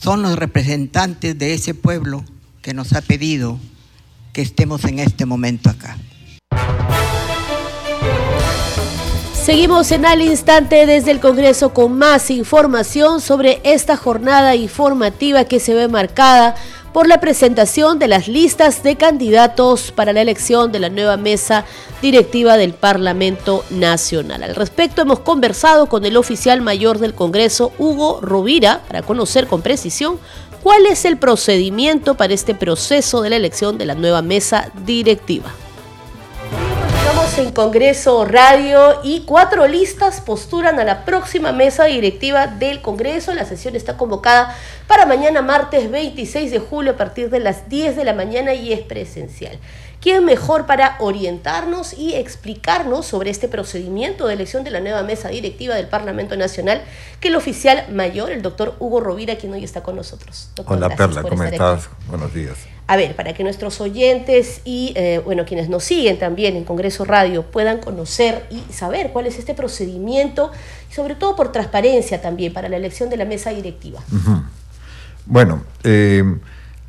son 0.00 0.22
los 0.22 0.36
representantes 0.36 1.38
de 1.38 1.54
ese 1.54 1.74
pueblo 1.74 2.24
que 2.62 2.74
nos 2.74 2.92
ha 2.92 3.00
pedido 3.00 3.60
que 4.32 4.42
estemos 4.42 4.84
en 4.84 4.98
este 4.98 5.26
momento 5.26 5.70
acá. 5.70 5.98
Seguimos 9.46 9.92
en 9.92 10.04
al 10.04 10.22
instante 10.22 10.86
desde 10.86 11.12
el 11.12 11.20
Congreso 11.20 11.72
con 11.72 11.96
más 11.96 12.32
información 12.32 13.20
sobre 13.20 13.60
esta 13.62 13.96
jornada 13.96 14.56
informativa 14.56 15.44
que 15.44 15.60
se 15.60 15.72
ve 15.72 15.86
marcada 15.86 16.56
por 16.92 17.06
la 17.06 17.20
presentación 17.20 18.00
de 18.00 18.08
las 18.08 18.26
listas 18.26 18.82
de 18.82 18.96
candidatos 18.96 19.92
para 19.92 20.12
la 20.12 20.22
elección 20.22 20.72
de 20.72 20.80
la 20.80 20.88
nueva 20.88 21.16
mesa 21.16 21.64
directiva 22.02 22.56
del 22.56 22.72
Parlamento 22.72 23.64
Nacional. 23.70 24.42
Al 24.42 24.56
respecto 24.56 25.02
hemos 25.02 25.20
conversado 25.20 25.86
con 25.86 26.04
el 26.06 26.16
oficial 26.16 26.60
mayor 26.60 26.98
del 26.98 27.14
Congreso, 27.14 27.70
Hugo 27.78 28.20
Rovira, 28.22 28.80
para 28.88 29.02
conocer 29.02 29.46
con 29.46 29.62
precisión 29.62 30.18
¿Cuál 30.66 30.86
es 30.86 31.04
el 31.04 31.16
procedimiento 31.16 32.16
para 32.16 32.34
este 32.34 32.52
proceso 32.52 33.22
de 33.22 33.30
la 33.30 33.36
elección 33.36 33.78
de 33.78 33.86
la 33.86 33.94
nueva 33.94 34.20
mesa 34.20 34.72
directiva? 34.84 35.52
En 37.34 37.50
Congreso 37.50 38.24
Radio 38.24 39.00
y 39.02 39.24
cuatro 39.26 39.66
listas 39.66 40.22
postulan 40.22 40.78
a 40.80 40.84
la 40.84 41.04
próxima 41.04 41.52
mesa 41.52 41.84
directiva 41.84 42.46
del 42.46 42.80
Congreso. 42.80 43.34
La 43.34 43.44
sesión 43.44 43.76
está 43.76 43.98
convocada 43.98 44.56
para 44.86 45.04
mañana 45.04 45.42
martes 45.42 45.90
26 45.90 46.50
de 46.50 46.60
julio 46.60 46.92
a 46.92 46.96
partir 46.96 47.28
de 47.28 47.40
las 47.40 47.68
10 47.68 47.96
de 47.96 48.04
la 48.04 48.14
mañana 48.14 48.54
y 48.54 48.72
es 48.72 48.80
presencial. 48.80 49.58
¿Quién 50.06 50.24
mejor 50.24 50.66
para 50.66 50.94
orientarnos 51.00 51.92
y 51.92 52.14
explicarnos 52.14 53.06
sobre 53.06 53.28
este 53.28 53.48
procedimiento 53.48 54.28
de 54.28 54.34
elección 54.34 54.62
de 54.62 54.70
la 54.70 54.78
nueva 54.78 55.02
mesa 55.02 55.30
directiva 55.30 55.74
del 55.74 55.88
Parlamento 55.88 56.36
Nacional 56.36 56.80
que 57.18 57.26
el 57.26 57.34
oficial 57.34 57.92
mayor, 57.92 58.30
el 58.30 58.40
doctor 58.40 58.76
Hugo 58.78 59.00
Rovira, 59.00 59.34
quien 59.34 59.52
hoy 59.52 59.64
está 59.64 59.82
con 59.82 59.96
nosotros? 59.96 60.50
Hola 60.64 60.90
Perla, 60.94 61.22
¿cómo 61.22 61.42
estás? 61.42 61.88
Buenos 62.06 62.32
días. 62.32 62.54
A 62.86 62.94
ver, 62.96 63.16
para 63.16 63.34
que 63.34 63.42
nuestros 63.42 63.80
oyentes 63.80 64.60
y 64.64 64.92
eh, 64.94 65.20
bueno, 65.24 65.44
quienes 65.44 65.68
nos 65.68 65.82
siguen 65.82 66.20
también 66.20 66.54
en 66.54 66.62
Congreso 66.62 67.04
Radio 67.04 67.42
puedan 67.42 67.78
conocer 67.78 68.46
y 68.48 68.62
saber 68.72 69.10
cuál 69.10 69.26
es 69.26 69.40
este 69.40 69.54
procedimiento 69.54 70.52
y 70.88 70.94
sobre 70.94 71.16
todo 71.16 71.34
por 71.34 71.50
transparencia 71.50 72.22
también 72.22 72.52
para 72.52 72.68
la 72.68 72.76
elección 72.76 73.10
de 73.10 73.16
la 73.16 73.24
mesa 73.24 73.50
directiva. 73.50 73.98
Bueno, 75.26 75.64
eh, 75.82 76.22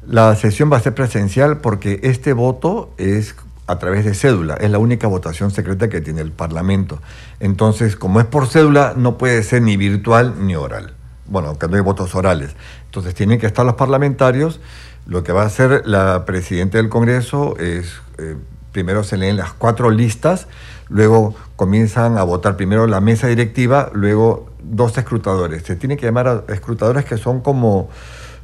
la 0.08 0.34
sesión 0.36 0.72
va 0.72 0.78
a 0.78 0.80
ser 0.80 0.96
presencial 0.96 1.58
porque 1.58 2.00
este 2.04 2.34
voto 2.34 2.94
es 2.98 3.36
a 3.68 3.78
través 3.78 4.06
de 4.06 4.14
cédula, 4.14 4.54
es 4.56 4.72
la 4.72 4.80
única 4.80 5.08
votación 5.08 5.52
secreta 5.52 5.90
que 5.90 6.00
tiene 6.00 6.22
el 6.22 6.32
Parlamento. 6.32 7.00
Entonces, 7.42 7.98
como 7.98 8.22
es 8.22 8.26
por 8.26 8.48
cédula, 8.48 8.94
no 8.96 9.18
puede 9.18 9.44
ser 9.44 9.62
ni 9.62 9.76
virtual 9.76 10.36
ni 10.40 10.56
oral. 10.56 10.94
Bueno, 11.26 11.60
que 11.60 11.68
no 11.68 11.76
hay 11.76 11.82
votos 11.82 12.16
orales. 12.16 12.56
Entonces, 12.86 13.14
tienen 13.14 13.38
que 13.40 13.46
estar 13.46 13.66
los 13.66 13.76
parlamentarios. 13.76 14.62
Lo 15.06 15.24
que 15.24 15.34
va 15.34 15.44
a 15.44 15.48
hacer 15.48 15.84
la 15.86 16.24
presidenta 16.26 16.78
del 16.78 16.88
Congreso 16.88 17.58
es, 17.58 17.94
eh, 18.18 18.38
primero 18.72 19.04
se 19.04 19.18
leen 19.18 19.36
las 19.36 19.52
cuatro 19.52 19.90
listas, 19.90 20.48
luego 20.88 21.36
comienzan 21.58 22.18
a 22.18 22.24
votar 22.24 22.56
primero 22.56 22.88
la 22.88 23.02
mesa 23.02 23.28
directiva, 23.28 23.90
luego 23.92 24.50
dos 24.64 24.98
escrutadores. 24.98 25.64
Se 25.64 25.76
tiene 25.76 25.98
que 25.98 26.06
llamar 26.06 26.28
a 26.28 26.54
escrutadores 26.54 27.04
que 27.04 27.18
son 27.18 27.42
como 27.42 27.90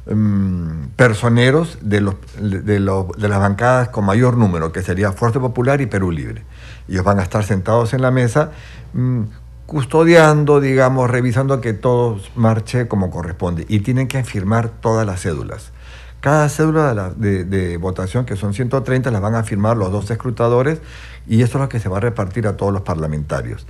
Em, 0.06 0.90
personeros 0.96 1.78
de, 1.80 2.02
los, 2.02 2.16
de, 2.38 2.78
las 2.78 3.38
bancadas 3.38 3.88
con 3.88 4.04
mayor 4.04 4.36
número, 4.36 4.70
que 4.70 4.82
sería 4.82 5.12
Fuerza 5.12 5.40
Popular 5.40 5.80
y 5.80 5.86
Perú 5.86 6.10
Libre. 6.10 6.44
Ellos 6.88 7.04
van 7.04 7.20
a 7.20 7.22
estar 7.22 7.42
sentados 7.42 7.94
en 7.94 8.02
la 8.02 8.10
mesa 8.10 8.50
mm, 8.92 9.22
custodiando, 9.64 10.60
digamos, 10.60 11.10
revisando 11.10 11.62
que 11.62 11.72
todo 11.72 12.20
marche 12.36 12.86
como 12.86 13.10
corresponde 13.10 13.64
y 13.66 13.80
tienen 13.80 14.06
que 14.06 14.22
firmar 14.24 14.68
todas 14.68 15.06
las 15.06 15.22
cédulas. 15.22 15.72
Cada 16.20 16.50
cédula 16.50 17.14
de, 17.16 17.44
de, 17.44 17.78
votación, 17.78 18.26
que 18.26 18.36
son 18.36 18.52
130, 18.52 19.10
las 19.10 19.22
van 19.22 19.34
a 19.34 19.42
firmar 19.42 19.78
los 19.78 19.90
dos 19.90 20.10
escrutadores 20.10 20.80
y 21.26 21.40
eso 21.40 21.56
es 21.56 21.62
lo 21.62 21.68
que 21.70 21.80
se 21.80 21.88
va 21.88 21.96
a 21.96 22.00
repartir 22.00 22.46
a 22.46 22.58
todos 22.58 22.74
los 22.74 22.82
parlamentarios. 22.82 23.66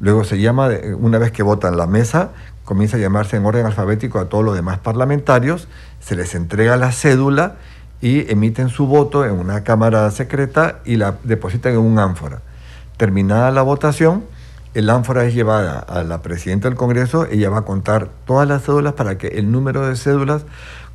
Luego 0.00 0.24
se 0.24 0.38
llama, 0.38 0.72
eh, 0.72 0.94
una 0.94 1.18
vez 1.18 1.32
que 1.32 1.42
votan 1.42 1.76
la 1.76 1.86
mesa, 1.86 2.30
comienza 2.64 2.96
a 2.96 3.00
llamarse 3.00 3.36
en 3.36 3.46
orden 3.46 3.66
alfabético 3.66 4.18
a 4.18 4.28
todos 4.28 4.44
los 4.44 4.54
demás 4.54 4.78
parlamentarios, 4.78 5.68
se 6.00 6.16
les 6.16 6.34
entrega 6.34 6.76
la 6.76 6.92
cédula 6.92 7.56
y 8.00 8.30
emiten 8.30 8.68
su 8.68 8.86
voto 8.86 9.24
en 9.24 9.32
una 9.32 9.64
cámara 9.64 10.10
secreta 10.10 10.80
y 10.84 10.96
la 10.96 11.16
depositan 11.24 11.72
en 11.72 11.78
un 11.78 11.98
ánfora. 11.98 12.40
Terminada 12.96 13.50
la 13.50 13.62
votación, 13.62 14.24
el 14.74 14.90
ánfora 14.90 15.24
es 15.24 15.34
llevada 15.34 15.78
a 15.78 16.04
la 16.04 16.22
presidenta 16.22 16.68
del 16.68 16.76
Congreso, 16.76 17.26
ella 17.26 17.50
va 17.50 17.58
a 17.58 17.62
contar 17.62 18.08
todas 18.26 18.46
las 18.46 18.62
cédulas 18.64 18.92
para 18.92 19.18
que 19.18 19.28
el 19.28 19.50
número 19.50 19.86
de 19.86 19.96
cédulas 19.96 20.44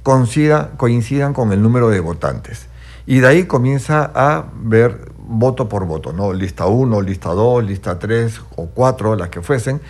coincida, 0.04 0.72
coincidan 0.78 1.34
con 1.34 1.52
el 1.54 1.62
número 1.62 1.90
de 1.90 2.00
votantes. 2.02 2.68
Y 3.06 3.20
de 3.20 3.28
ahí 3.28 3.44
comienza 3.46 4.12
a 4.14 4.46
ver 4.62 5.12
voto 5.25 5.70
por 5.70 5.86
voto, 5.86 6.13
¿no? 6.13 6.34
Lista 6.34 6.65
1, 6.65 7.01
lista 7.01 7.30
2, 7.30 7.63
lista 7.63 8.00
3 8.00 8.42
o 8.56 8.68
4, 8.68 9.15
las 9.15 9.30
que 9.30 9.42
fuesen, 9.42 9.82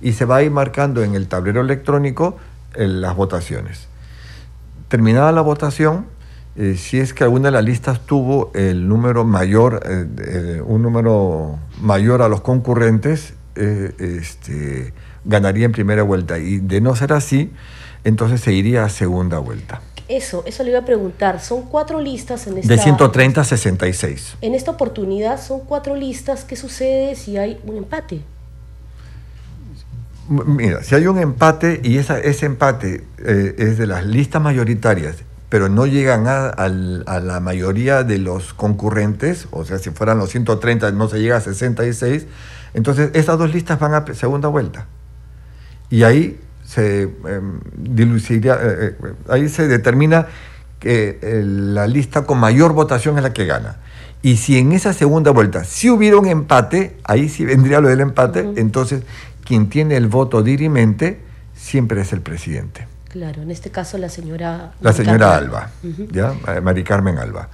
y 0.00 0.12
se 0.12 0.24
va 0.24 0.36
a 0.36 0.42
ir 0.42 0.50
marcando 0.50 1.02
en 1.02 1.14
el 1.14 1.28
tablero 1.28 1.60
electrónico 1.60 2.36
eh, 2.74 2.86
las 2.86 3.16
votaciones. 3.16 3.88
Terminada 4.88 5.32
la 5.32 5.40
votación, 5.40 6.06
eh, 6.56 6.76
si 6.76 6.98
es 6.98 7.14
que 7.14 7.24
alguna 7.24 7.46
de 7.46 7.52
las 7.52 7.64
listas 7.64 8.00
tuvo 8.00 8.50
el 8.54 8.88
número 8.88 9.24
mayor, 9.24 9.80
eh, 9.84 10.62
un 10.64 10.82
número 10.82 11.58
mayor 11.80 12.22
a 12.22 12.28
los 12.28 12.42
concurrentes, 12.42 13.34
este, 13.54 14.94
ganaría 15.24 15.66
en 15.66 15.72
primera 15.72 16.02
vuelta. 16.02 16.38
Y 16.38 16.58
de 16.58 16.80
no 16.80 16.96
ser 16.96 17.12
así, 17.12 17.52
entonces 18.04 18.40
se 18.40 18.52
iría 18.52 18.84
a 18.84 18.88
segunda 18.88 19.38
vuelta. 19.38 19.82
Eso, 20.12 20.42
eso 20.44 20.62
le 20.62 20.68
iba 20.68 20.80
a 20.80 20.84
preguntar. 20.84 21.40
Son 21.40 21.62
cuatro 21.62 21.98
listas 21.98 22.46
en 22.46 22.58
esta... 22.58 22.68
De 22.68 22.78
130 22.78 23.40
a 23.40 23.44
66. 23.44 24.36
En 24.42 24.54
esta 24.54 24.70
oportunidad 24.70 25.40
son 25.40 25.60
cuatro 25.60 25.96
listas. 25.96 26.44
¿Qué 26.44 26.54
sucede 26.54 27.14
si 27.14 27.38
hay 27.38 27.58
un 27.64 27.78
empate? 27.78 28.20
Mira, 30.28 30.82
si 30.82 30.94
hay 30.94 31.06
un 31.06 31.18
empate 31.18 31.80
y 31.82 31.96
esa, 31.96 32.20
ese 32.20 32.44
empate 32.44 33.06
eh, 33.24 33.54
es 33.56 33.78
de 33.78 33.86
las 33.86 34.04
listas 34.04 34.42
mayoritarias, 34.42 35.16
pero 35.48 35.70
no 35.70 35.86
llegan 35.86 36.26
a, 36.26 36.48
a, 36.48 36.68
la 36.68 37.40
mayoría 37.40 38.02
de 38.02 38.18
los 38.18 38.52
concurrentes, 38.52 39.48
o 39.50 39.64
sea, 39.64 39.78
si 39.78 39.90
fueran 39.90 40.18
los 40.18 40.28
130 40.28 40.92
no 40.92 41.08
se 41.08 41.20
llega 41.20 41.38
a 41.38 41.40
66, 41.40 42.26
entonces 42.74 43.10
esas 43.14 43.38
dos 43.38 43.52
listas 43.52 43.78
van 43.78 43.94
a 43.94 44.14
segunda 44.14 44.48
vuelta. 44.48 44.86
Y 45.88 46.02
ahí 46.02 46.38
se 46.72 47.02
em, 47.02 47.60
eh, 47.86 48.46
eh, 48.48 48.94
ahí 49.28 49.48
se 49.48 49.68
determina 49.68 50.26
que 50.80 51.18
la 51.44 51.86
lista 51.86 52.24
con 52.24 52.38
mayor 52.38 52.72
votación 52.72 53.18
es 53.18 53.22
la 53.22 53.32
que 53.32 53.44
gana. 53.44 53.76
Y 54.22 54.38
si 54.38 54.56
en 54.58 54.72
esa 54.72 54.92
segunda 54.92 55.30
vuelta 55.32 55.64
si 55.64 55.90
hubiera 55.90 56.16
un 56.16 56.26
empate, 56.26 56.96
ahí 57.04 57.28
sí 57.28 57.44
vendría 57.44 57.80
lo 57.80 57.88
del 57.88 58.00
empate, 58.00 58.52
entonces 58.56 59.02
quien 59.44 59.68
tiene 59.68 59.96
el 59.96 60.08
voto 60.08 60.42
dirimente 60.42 61.20
siempre 61.54 62.00
es 62.00 62.12
el 62.12 62.22
presidente. 62.22 62.86
Claro, 63.08 63.42
en 63.42 63.50
este 63.50 63.70
caso 63.70 63.98
la 63.98 64.08
señora... 64.08 64.72
La 64.80 64.94
señora 64.94 65.36
Alba, 65.36 65.70
¿ya? 66.10 66.32
Eh, 66.48 66.62
Mari 66.62 66.82
Carmen 66.82 67.18
Alba. 67.18 67.50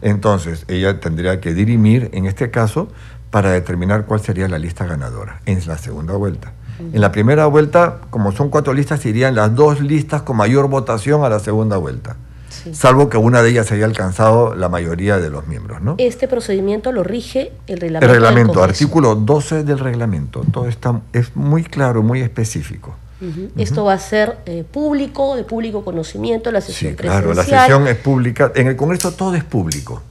Entonces, 0.00 0.64
ella 0.68 1.00
tendría 1.00 1.38
que 1.38 1.52
dirimir, 1.52 2.08
en 2.14 2.24
este 2.24 2.50
caso, 2.50 2.88
para 3.30 3.50
determinar 3.50 4.06
cuál 4.06 4.20
sería 4.20 4.48
la 4.48 4.58
lista 4.58 4.86
ganadora 4.86 5.42
en 5.44 5.60
la 5.66 5.76
segunda 5.76 6.14
vuelta. 6.14 6.52
En 6.92 7.00
la 7.00 7.12
primera 7.12 7.46
vuelta, 7.46 7.98
como 8.10 8.32
son 8.32 8.48
cuatro 8.48 8.72
listas, 8.72 9.04
irían 9.06 9.34
las 9.34 9.54
dos 9.54 9.80
listas 9.80 10.22
con 10.22 10.36
mayor 10.36 10.68
votación 10.68 11.24
a 11.24 11.28
la 11.28 11.38
segunda 11.38 11.76
vuelta. 11.76 12.16
Salvo 12.72 13.08
que 13.08 13.16
una 13.16 13.42
de 13.42 13.50
ellas 13.50 13.72
haya 13.72 13.84
alcanzado 13.84 14.54
la 14.54 14.68
mayoría 14.68 15.18
de 15.18 15.30
los 15.30 15.46
miembros, 15.48 15.82
¿no? 15.82 15.96
Este 15.98 16.28
procedimiento 16.28 16.92
lo 16.92 17.02
rige 17.02 17.52
el 17.66 17.80
reglamento. 17.80 18.06
El 18.06 18.20
reglamento, 18.20 18.62
artículo 18.62 19.14
12 19.14 19.64
del 19.64 19.78
reglamento. 19.78 20.44
Todo 20.52 20.68
está, 20.68 21.00
es 21.12 21.34
muy 21.34 21.64
claro, 21.64 22.02
muy 22.02 22.20
específico. 22.20 22.94
Esto 23.56 23.84
va 23.84 23.92
a 23.92 23.98
ser 23.98 24.38
eh, 24.46 24.64
público, 24.68 25.36
de 25.36 25.44
público 25.44 25.84
conocimiento, 25.84 26.50
la 26.50 26.60
sesión 26.60 26.92
sí, 26.92 26.96
Claro, 26.96 27.32
la 27.34 27.44
sesión 27.44 27.86
es 27.86 27.96
pública. 27.96 28.50
En 28.56 28.66
el 28.66 28.74
Congreso 28.74 29.12
todo 29.12 29.36
es 29.36 29.44
público. 29.44 30.02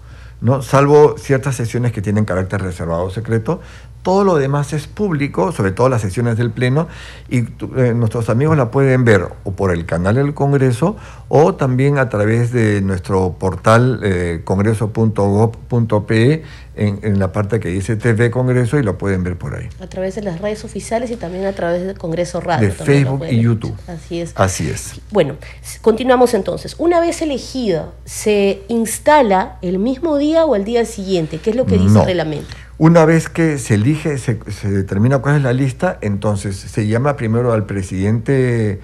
¿no? 0.42 0.62
salvo 0.62 1.16
ciertas 1.18 1.56
sesiones 1.56 1.92
que 1.92 2.02
tienen 2.02 2.26
carácter 2.26 2.62
reservado 2.62 3.04
o 3.04 3.12
secreto, 3.12 3.62
todo 4.04 4.24
lo 4.24 4.38
demás 4.38 4.74
es 4.74 4.86
público, 4.88 5.52
sobre 5.52 5.72
todo 5.72 5.90
las 5.90 6.02
sesiones 6.02 6.38
del 6.38 6.52
Pleno, 6.52 6.88
y 7.30 7.46
eh, 7.78 7.94
nuestros 7.96 8.30
amigos 8.30 8.58
la 8.58 8.70
pueden 8.72 9.06
ver 9.06 9.28
o 9.44 9.52
por 9.52 9.72
el 9.72 9.86
canal 9.86 10.16
del 10.16 10.34
Congreso 10.34 10.96
o 11.30 11.56
también 11.56 11.98
a 11.98 12.10
través 12.10 12.52
de 12.52 12.82
nuestro 12.82 13.36
portal 13.40 14.02
eh, 14.04 14.42
congreso.gov.pe 14.44 16.44
en, 16.76 17.20
la 17.20 17.32
parte 17.32 17.60
que 17.60 17.70
dice 17.70 17.96
TV 17.96 18.32
Congreso 18.32 18.80
y 18.80 18.84
lo 18.84 18.98
pueden 18.98 19.24
ver 19.24 19.38
por 19.38 19.56
ahí. 19.56 19.68
A 19.80 19.88
través 19.88 20.16
de 20.16 20.22
las 20.22 20.42
redes 20.42 20.64
oficiales 20.64 21.12
y 21.12 21.16
también 21.16 21.46
a 21.46 21.54
través 21.54 21.86
del 21.86 21.98
Congreso 21.98 22.40
Radio. 22.40 22.70
De 22.70 22.74
Facebook 22.74 23.26
y 23.30 23.42
YouTube. 23.42 23.76
Así 23.88 24.22
es. 24.22 24.32
Así 24.36 24.70
es. 24.70 25.02
Bueno, 25.12 25.36
continuamos 25.82 26.34
entonces. 26.34 26.76
Una 26.80 27.00
vez 27.00 27.22
elegida, 27.22 27.92
¿se 28.06 28.64
instala 28.68 29.58
el 29.62 29.80
mismo 29.80 30.18
día 30.18 30.46
o 30.46 30.56
el 30.56 30.64
día 30.64 30.86
siguiente? 30.86 31.40
¿Qué 31.40 31.52
es 31.52 31.56
lo 31.56 31.66
que 31.66 31.78
dice 31.78 32.00
el 32.00 32.06
reglamento? 32.06 32.56
Una 32.78 33.06
vez 33.06 33.30
que 33.30 33.58
se 33.58 33.76
elige, 33.76 34.18
se, 34.18 34.40
determina 34.64 35.20
cuál 35.20 35.38
es 35.38 35.44
la 35.44 35.54
lista, 35.54 35.98
entonces 36.02 36.56
se 36.56 36.88
llama 36.88 37.16
primero 37.16 37.54
al 37.54 37.66
presidente 37.66 38.82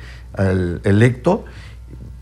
electo, 0.83 1.45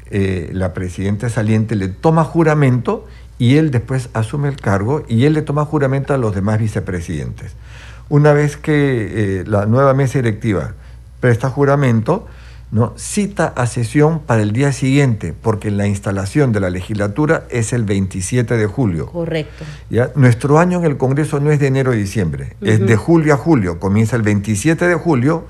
eh, 0.10 0.49
la 0.54 0.73
presidenta 0.73 1.30
saliente 1.30 1.75
le 1.75 1.89
toma 1.89 2.23
juramento 2.23 3.06
y 3.38 3.58
él 3.58 3.71
después 3.71 4.10
asume 4.13 4.47
el 4.47 4.56
cargo 4.56 5.04
y 5.10 5.25
él 5.25 5.34
le 5.34 5.41
toma 5.41 5.65
juramento 5.65 6.13
a 6.13 6.17
los 6.17 6.34
demás 6.34 6.60
vicepresidentes. 6.60 7.54
Una 8.08 8.32
vez 8.34 8.56
que 8.56 9.41
eh, 9.41 9.43
la 9.45 9.65
nueva 9.65 9.93
mesa 9.93 10.19
directiva 10.19 10.73
presta 11.19 11.49
juramento, 11.49 12.28
¿no? 12.71 12.93
cita 12.97 13.54
a 13.56 13.67
sesión 13.67 14.19
para 14.19 14.41
el 14.41 14.51
día 14.51 14.71
siguiente, 14.71 15.34
porque 15.39 15.71
la 15.71 15.88
instalación 15.88 16.51
de 16.51 16.60
la 16.60 16.69
legislatura 16.69 17.45
es 17.49 17.73
el 17.73 17.84
27 17.84 18.58
de 18.58 18.67
julio. 18.67 19.08
Correcto. 19.08 19.63
¿ya? 19.89 20.12
Nuestro 20.15 20.60
año 20.60 20.80
en 20.80 20.86
el 20.86 20.97
Congreso 20.97 21.39
no 21.39 21.51
es 21.51 21.60
de 21.60 21.67
enero 21.67 21.91
a 21.91 21.95
diciembre, 21.95 22.56
es 22.62 22.80
de 22.80 22.95
julio 22.95 23.34
a 23.34 23.38
julio. 23.38 23.80
Comienza 23.80 24.15
el 24.15 24.23
27 24.23 24.88
de 24.88 24.95
julio, 24.95 25.45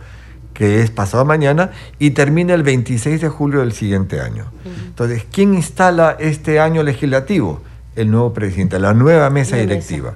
que 0.54 0.82
es 0.82 0.92
pasado 0.92 1.26
mañana, 1.26 1.72
y 2.00 2.12
termina 2.12 2.54
el 2.54 2.64
26 2.64 3.22
de 3.22 3.30
julio 3.30 3.62
del 3.62 3.72
siguiente 3.72 4.22
año. 4.22 4.46
Entonces, 4.88 5.26
¿quién 5.32 5.54
instala 5.54 6.16
este 6.20 6.60
año 6.60 6.84
legislativo? 6.84 7.62
El 7.96 8.12
nuevo 8.12 8.34
presidente, 8.34 8.78
la 8.78 8.94
nueva 8.94 9.30
mesa 9.30 9.56
directiva, 9.56 10.16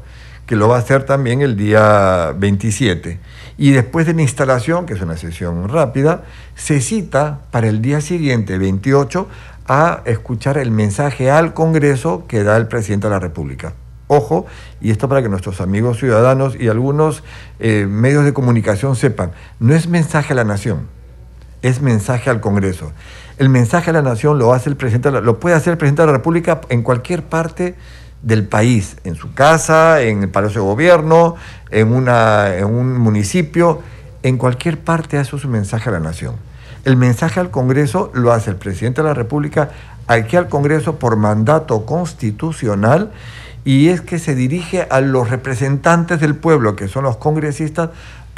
que 0.49 0.55
lo 0.55 0.67
va 0.67 0.77
a 0.77 0.79
hacer 0.79 1.03
también 1.03 1.43
el 1.43 1.55
día 1.55 2.33
27 2.35 3.19
y 3.59 3.69
después 3.69 4.07
de 4.07 4.15
la 4.15 4.23
instalación, 4.23 4.88
que 4.88 4.93
es 4.93 5.01
una 5.01 5.15
sesión 5.15 5.69
rápida, 5.69 6.23
se 6.55 6.81
cita 6.81 7.41
para 7.51 7.67
el 7.67 7.83
día 7.83 8.01
siguiente, 8.01 8.57
28, 8.57 9.27
a 9.67 10.01
escuchar 10.05 10.57
el 10.57 10.71
mensaje 10.71 11.29
al 11.29 11.53
Congreso 11.53 12.23
que 12.27 12.43
da 12.43 12.57
el 12.57 12.67
presidente 12.67 13.05
de 13.05 13.12
la 13.12 13.19
República. 13.19 13.73
Ojo, 14.07 14.47
y 14.81 14.89
esto 14.89 15.07
para 15.07 15.21
que 15.21 15.29
nuestros 15.29 15.62
amigos 15.62 15.99
ciudadanos 15.99 16.55
y 16.59 16.67
algunos 16.67 17.23
eh, 17.59 17.85
medios 17.88 18.25
de 18.25 18.33
comunicación 18.33 18.95
sepan, 18.95 19.33
no 19.59 19.75
es 19.75 19.85
mensaje 19.88 20.33
a 20.33 20.35
la 20.35 20.45
nación, 20.45 20.88
es 21.62 21.79
mensaje 21.79 22.31
al 22.31 22.41
Congreso. 22.41 22.91
El 23.38 23.49
mensaje 23.49 23.91
a 23.91 23.93
la 23.93 24.01
nación 24.01 24.39
lo 24.39 24.51
hace 24.51 24.71
el 24.71 24.77
presidente, 24.77 25.12
lo 25.12 25.39
puede 25.39 25.55
hacer 25.55 25.73
el 25.73 25.77
presidente 25.77 26.01
de 26.01 26.07
la 26.07 26.13
República 26.13 26.62
en 26.69 26.81
cualquier 26.81 27.21
parte 27.21 27.75
del 28.21 28.45
país, 28.47 28.97
en 29.03 29.15
su 29.15 29.34
casa, 29.34 30.01
en 30.01 30.23
el 30.23 30.29
Palacio 30.29 30.62
de 30.62 30.67
Gobierno, 30.67 31.36
en, 31.71 31.93
una, 31.93 32.55
en 32.55 32.65
un 32.65 32.97
municipio, 32.97 33.82
en 34.23 34.38
cualquier 34.38 34.79
parte 34.79 35.17
hace 35.17 35.38
su 35.38 35.47
mensaje 35.47 35.89
a 35.89 35.93
la 35.93 35.99
nación. 35.99 36.36
El 36.86 36.97
mensaje 36.97 37.39
al 37.39 37.51
Congreso 37.51 38.12
lo 38.13 38.32
hace 38.32 38.51
el 38.51 38.55
presidente 38.55 39.01
de 39.01 39.08
la 39.08 39.13
República 39.13 39.69
aquí 40.08 40.36
al 40.36 40.49
Congreso 40.49 40.97
por 40.97 41.17
mandato 41.17 41.86
constitucional 41.86 43.12
y 43.65 43.89
es 43.89 44.01
que 44.01 44.19
se 44.19 44.36
dirige 44.36 44.88
a 44.89 45.01
los 45.01 45.29
representantes 45.29 46.19
del 46.19 46.36
pueblo, 46.36 46.75
que 46.75 46.88
son 46.88 47.03
los 47.03 47.17
congresistas, 47.17 47.89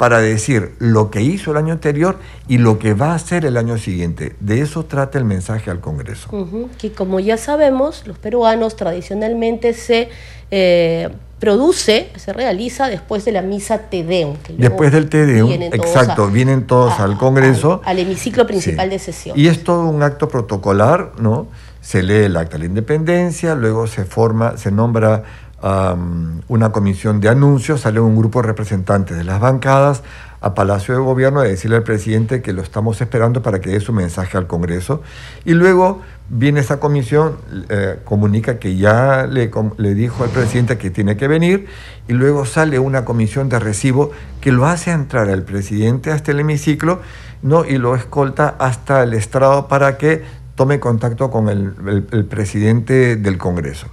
para 0.02 0.18
decir 0.20 0.74
lo 0.80 1.12
que 1.12 1.22
hizo 1.22 1.52
el 1.52 1.58
año 1.58 1.74
anterior 1.74 2.18
y 2.48 2.58
lo 2.58 2.80
que 2.80 2.92
va 2.92 3.12
a 3.12 3.14
hacer 3.14 3.44
el 3.44 3.56
año 3.56 3.78
siguiente. 3.78 4.34
De 4.40 4.60
eso 4.60 4.84
trata 4.84 5.16
el 5.16 5.24
mensaje 5.24 5.70
al 5.70 5.78
Congreso. 5.78 6.28
Que 6.76 6.90
como 6.90 7.20
ya 7.20 7.36
sabemos, 7.36 8.04
los 8.04 8.18
peruanos 8.18 8.74
tradicionalmente 8.74 9.74
se 9.74 10.08
eh, 10.50 11.08
produce, 11.38 12.10
se 12.16 12.32
realiza 12.32 12.88
después 12.88 13.24
de 13.24 13.30
la 13.30 13.42
misa 13.42 13.78
Tedeum. 13.78 14.34
después 14.58 14.90
del 14.90 15.08
Tedeum, 15.08 15.52
exacto, 15.52 16.26
vienen 16.26 16.66
todos 16.66 16.98
al 16.98 17.16
Congreso. 17.16 17.80
Al, 17.84 18.00
hemiciclo 18.00 18.44
principal 18.44 18.90
de 18.90 18.98
sesión. 18.98 19.38
Y 19.38 19.46
es 19.46 19.62
todo 19.62 19.88
un 19.88 20.02
acto 20.02 20.28
protocolar, 20.28 21.12
¿no? 21.20 21.46
Se 21.80 22.02
lee 22.02 22.24
el 22.24 22.36
acta 22.36 22.54
de 22.54 22.64
la 22.64 22.66
independencia, 22.66 23.54
luego 23.54 23.86
se 23.86 24.04
forma, 24.04 24.56
se 24.56 24.72
nombra 24.72 25.22
una 25.62 26.72
comisión 26.72 27.20
de 27.20 27.28
anuncios, 27.28 27.82
sale 27.82 28.00
un 28.00 28.16
grupo 28.16 28.42
de 28.42 28.48
representantes 28.48 29.16
de 29.16 29.24
las 29.24 29.40
bancadas 29.40 30.02
a 30.40 30.54
Palacio 30.54 30.94
de 30.94 31.00
Gobierno 31.00 31.40
a 31.40 31.44
decirle 31.44 31.76
al 31.76 31.84
presidente 31.84 32.42
que 32.42 32.52
lo 32.52 32.62
estamos 32.62 33.00
esperando 33.00 33.42
para 33.42 33.60
que 33.60 33.70
dé 33.70 33.80
su 33.80 33.92
mensaje 33.92 34.36
al 34.36 34.48
Congreso. 34.48 35.00
Y 35.44 35.52
luego 35.52 36.00
viene 36.28 36.60
esa 36.60 36.80
comisión, 36.80 37.36
eh, 37.68 38.00
comunica 38.04 38.58
que 38.58 38.76
ya 38.76 39.26
le, 39.30 39.50
le, 39.76 39.94
dijo 39.94 40.24
al 40.24 40.30
presidente 40.30 40.78
que 40.78 40.90
tiene 40.90 41.16
que 41.16 41.28
venir, 41.28 41.66
y 42.08 42.14
luego 42.14 42.44
sale 42.44 42.80
una 42.80 43.04
comisión 43.04 43.48
de 43.48 43.60
recibo 43.60 44.10
que 44.40 44.50
lo 44.50 44.66
hace 44.66 44.90
entrar 44.90 45.28
al 45.28 45.44
presidente 45.44 46.10
hasta 46.10 46.32
el 46.32 46.40
hemiciclo 46.40 47.00
¿no? 47.42 47.64
y 47.64 47.78
lo 47.78 47.94
escolta 47.94 48.56
hasta 48.58 49.04
el 49.04 49.14
estrado 49.14 49.68
para 49.68 49.96
que 49.96 50.41
tome 50.54 50.80
contacto 50.80 51.30
con 51.30 51.48
el, 51.48 52.26
presidente 52.28 53.16
del 53.16 53.38
Congreso. 53.38 53.86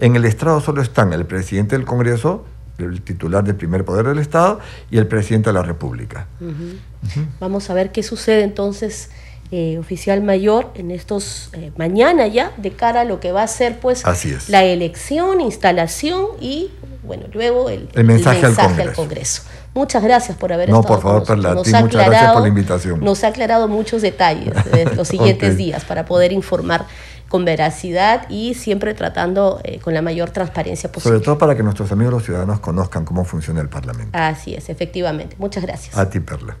En 0.00 0.16
el 0.16 0.24
estrado 0.24 0.60
solo 0.60 0.82
están 0.82 1.12
el 1.12 1.26
presidente 1.26 1.76
del 1.76 1.84
Congreso, 1.84 2.44
el 2.78 3.02
titular 3.02 3.44
del 3.44 3.56
primer 3.56 3.84
poder 3.84 4.06
del 4.06 4.18
Estado, 4.18 4.60
y 4.90 4.98
el 4.98 5.06
presidente 5.06 5.50
de 5.50 5.54
la 5.54 5.62
República. 5.62 6.26
Vamos 7.40 7.70
a 7.70 7.74
ver 7.74 7.92
qué 7.92 8.02
sucede 8.02 8.42
entonces. 8.42 9.10
Eh, 9.52 9.78
oficial 9.78 10.22
mayor 10.22 10.72
en 10.74 10.90
estos 10.90 11.50
eh, 11.52 11.70
mañana 11.76 12.26
ya 12.26 12.50
de 12.56 12.72
cara 12.72 13.02
a 13.02 13.04
lo 13.04 13.20
que 13.20 13.30
va 13.30 13.42
a 13.42 13.46
ser 13.46 13.78
pues 13.78 14.02
la 14.48 14.64
elección, 14.64 15.40
instalación 15.42 16.28
y 16.40 16.70
bueno 17.04 17.26
luego 17.32 17.68
el, 17.68 17.88
mensaje, 18.04 18.46
al, 18.46 18.92
Congreso. 18.94 19.42
Muchas 19.74 20.02
gracias 20.02 20.36
por 20.38 20.52
haber 20.52 20.70
no, 20.70 20.80
estado 20.80 20.94
por 20.94 21.02
favor, 21.02 21.26
con 21.26 21.42
nosotros. 21.42 21.82
muchas 21.82 22.06
gracias 22.06 22.32
por 22.32 22.42
la 22.42 22.48
invitación. 22.48 23.00
Nos 23.00 23.22
ha 23.22 23.28
aclarado 23.28 23.68
muchos 23.68 24.02
detalles 24.02 24.54
de 24.72 24.86
los 24.96 25.08
siguientes 25.08 25.56
días 25.56 25.84
para 25.84 26.04
poder 26.06 26.32
informar 26.32 26.86
con 27.28 27.44
veracidad 27.44 28.28
y 28.30 28.54
siempre 28.54 28.94
tratando 28.94 29.60
eh, 29.62 29.78
con 29.78 29.92
la 29.92 30.02
mayor 30.02 30.30
transparencia 30.30 30.90
posible. 30.90 31.16
Sobre 31.16 31.24
todo 31.24 31.38
para 31.38 31.54
que 31.54 31.62
nuestros 31.62 31.92
amigos 31.92 32.14
los 32.14 32.24
ciudadanos 32.24 32.60
conozcan 32.60 33.04
cómo 33.04 33.24
funciona 33.24 33.60
el 33.60 33.68
Parlamento. 33.68 34.16
Así 34.18 34.54
es, 34.54 34.68
efectivamente. 34.68 35.36
Muchas 35.38 35.62
gracias. 35.62 35.96
A 35.98 36.08
ti, 36.08 36.20
Perla. 36.20 36.56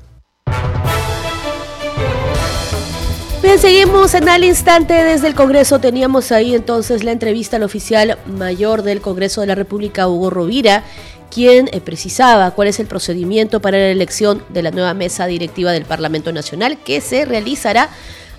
Bien, 3.44 3.58
seguimos 3.58 4.14
en 4.14 4.26
al 4.30 4.42
instante 4.42 4.94
desde 4.94 5.28
el 5.28 5.34
Congreso. 5.34 5.78
Teníamos 5.78 6.32
ahí 6.32 6.54
entonces 6.54 7.04
la 7.04 7.12
entrevista 7.12 7.58
al 7.58 7.62
oficial 7.62 8.16
mayor 8.24 8.80
del 8.80 9.02
Congreso 9.02 9.42
de 9.42 9.46
la 9.46 9.54
República, 9.54 10.08
Hugo 10.08 10.30
Rovira, 10.30 10.82
quien 11.30 11.68
eh, 11.70 11.82
precisaba 11.82 12.52
cuál 12.52 12.68
es 12.68 12.80
el 12.80 12.86
procedimiento 12.86 13.60
para 13.60 13.76
la 13.76 13.90
elección 13.90 14.42
de 14.48 14.62
la 14.62 14.70
nueva 14.70 14.94
mesa 14.94 15.26
directiva 15.26 15.72
del 15.72 15.84
Parlamento 15.84 16.32
Nacional 16.32 16.78
que 16.78 17.02
se 17.02 17.26
realizará 17.26 17.90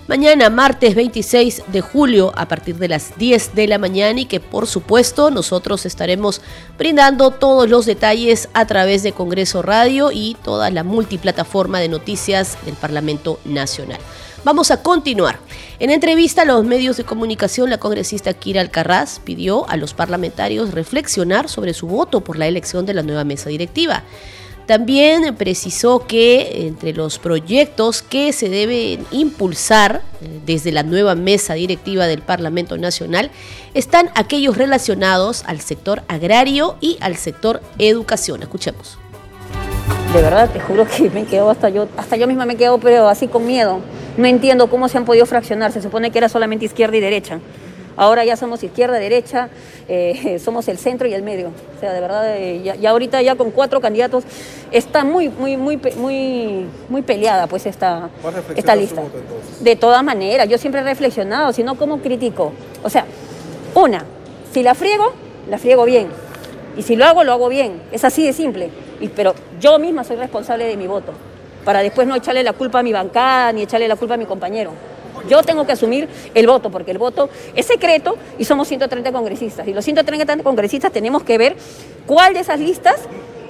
mañana 0.08 0.50
martes 0.50 0.94
26 0.94 1.64
de 1.68 1.80
julio 1.80 2.32
a 2.36 2.46
partir 2.48 2.76
de 2.76 2.88
las 2.88 3.16
10 3.18 3.54
de 3.54 3.66
la 3.66 3.78
mañana 3.78 4.20
y 4.20 4.26
que 4.26 4.40
por 4.40 4.66
supuesto 4.66 5.30
nosotros 5.30 5.86
estaremos 5.86 6.40
brindando 6.78 7.30
todos 7.30 7.68
los 7.68 7.86
detalles 7.86 8.48
a 8.54 8.66
través 8.66 9.02
de 9.02 9.12
Congreso 9.12 9.62
Radio 9.62 10.10
y 10.12 10.36
toda 10.44 10.70
la 10.70 10.84
multiplataforma 10.84 11.80
de 11.80 11.88
noticias 11.88 12.56
del 12.64 12.74
Parlamento 12.74 13.40
Nacional. 13.44 13.98
Vamos 14.44 14.70
a 14.70 14.80
continuar. 14.80 15.40
En 15.80 15.90
entrevista 15.90 16.42
a 16.42 16.44
los 16.44 16.64
medios 16.64 16.96
de 16.96 17.02
comunicación, 17.02 17.68
la 17.68 17.78
congresista 17.78 18.32
Kira 18.32 18.60
Alcarraz 18.60 19.18
pidió 19.18 19.68
a 19.68 19.76
los 19.76 19.92
parlamentarios 19.92 20.70
reflexionar 20.70 21.48
sobre 21.48 21.74
su 21.74 21.88
voto 21.88 22.20
por 22.20 22.38
la 22.38 22.46
elección 22.46 22.86
de 22.86 22.94
la 22.94 23.02
nueva 23.02 23.24
mesa 23.24 23.48
directiva. 23.48 24.04
También 24.66 25.36
precisó 25.36 26.06
que 26.08 26.66
entre 26.66 26.92
los 26.92 27.20
proyectos 27.20 28.02
que 28.02 28.32
se 28.32 28.48
deben 28.48 29.06
impulsar 29.12 30.02
eh, 30.20 30.40
desde 30.44 30.72
la 30.72 30.82
nueva 30.82 31.14
mesa 31.14 31.54
directiva 31.54 32.06
del 32.06 32.20
Parlamento 32.20 32.76
Nacional 32.76 33.30
están 33.74 34.10
aquellos 34.16 34.56
relacionados 34.56 35.44
al 35.46 35.60
sector 35.60 36.02
agrario 36.08 36.76
y 36.80 36.98
al 37.00 37.16
sector 37.16 37.62
educación. 37.78 38.42
Escuchemos. 38.42 38.98
De 40.12 40.20
verdad, 40.20 40.50
te 40.50 40.58
juro 40.58 40.84
que 40.86 41.10
me 41.10 41.24
quedo 41.26 41.48
hasta 41.48 41.68
yo, 41.68 41.86
hasta 41.96 42.16
yo 42.16 42.26
misma 42.26 42.44
me 42.44 42.56
quedo, 42.56 42.78
pero 42.78 43.08
así 43.08 43.28
con 43.28 43.46
miedo. 43.46 43.80
No 44.16 44.26
entiendo 44.26 44.68
cómo 44.68 44.88
se 44.88 44.98
han 44.98 45.04
podido 45.04 45.26
fraccionar. 45.26 45.70
Se 45.70 45.82
supone 45.82 46.10
que 46.10 46.18
era 46.18 46.28
solamente 46.28 46.64
izquierda 46.64 46.96
y 46.96 47.00
derecha. 47.00 47.38
Ahora 47.96 48.24
ya 48.24 48.36
somos 48.36 48.62
izquierda, 48.62 48.98
derecha, 48.98 49.48
eh, 49.88 50.38
somos 50.44 50.68
el 50.68 50.78
centro 50.78 51.06
y 51.06 51.14
el 51.14 51.22
medio. 51.22 51.48
O 51.76 51.80
sea, 51.80 51.92
de 51.92 52.00
verdad, 52.00 52.36
eh, 52.36 52.62
ya, 52.80 52.90
ahorita 52.90 53.22
ya 53.22 53.36
con 53.36 53.50
cuatro 53.50 53.80
candidatos 53.80 54.24
está 54.70 55.04
muy, 55.04 55.28
muy, 55.28 55.56
muy, 55.56 55.76
muy, 55.96 56.66
muy 56.88 57.02
peleada 57.02 57.46
pues 57.46 57.66
esta, 57.66 58.10
esta 58.54 58.74
lista. 58.74 59.02
de 59.60 59.76
todas 59.76 60.02
maneras, 60.02 60.48
yo 60.48 60.58
siempre 60.58 60.80
he 60.80 60.84
reflexionado, 60.84 61.52
si 61.52 61.62
no, 61.62 61.76
¿cómo 61.76 61.98
critico? 61.98 62.52
O 62.82 62.90
sea, 62.90 63.06
una, 63.74 64.04
si 64.52 64.62
la 64.62 64.74
friego, 64.74 65.12
la 65.48 65.58
friego 65.58 65.84
bien. 65.84 66.08
Y 66.76 66.82
si 66.82 66.96
lo 66.96 67.06
hago, 67.06 67.24
lo 67.24 67.32
hago 67.32 67.48
bien. 67.48 67.80
Es 67.90 68.04
así 68.04 68.24
de 68.24 68.32
simple. 68.32 68.70
Y, 69.00 69.08
pero 69.08 69.34
yo 69.60 69.78
misma 69.78 70.04
soy 70.04 70.16
responsable 70.16 70.66
de 70.66 70.76
mi 70.76 70.86
voto, 70.86 71.12
para 71.64 71.80
después 71.80 72.06
no 72.06 72.14
echarle 72.14 72.42
la 72.42 72.52
culpa 72.52 72.80
a 72.80 72.82
mi 72.82 72.92
bancada 72.92 73.52
ni 73.52 73.62
echarle 73.62 73.88
la 73.88 73.96
culpa 73.96 74.14
a 74.14 74.16
mi 74.16 74.26
compañero. 74.26 74.72
Yo 75.28 75.42
tengo 75.42 75.66
que 75.66 75.72
asumir 75.72 76.08
el 76.34 76.46
voto, 76.46 76.70
porque 76.70 76.90
el 76.90 76.98
voto 76.98 77.28
es 77.54 77.66
secreto 77.66 78.16
y 78.38 78.44
somos 78.44 78.68
130 78.68 79.12
congresistas. 79.12 79.66
Y 79.68 79.72
los 79.72 79.84
130 79.84 80.42
congresistas 80.42 80.92
tenemos 80.92 81.22
que 81.22 81.38
ver 81.38 81.56
cuál 82.06 82.34
de 82.34 82.40
esas 82.40 82.60
listas 82.60 82.96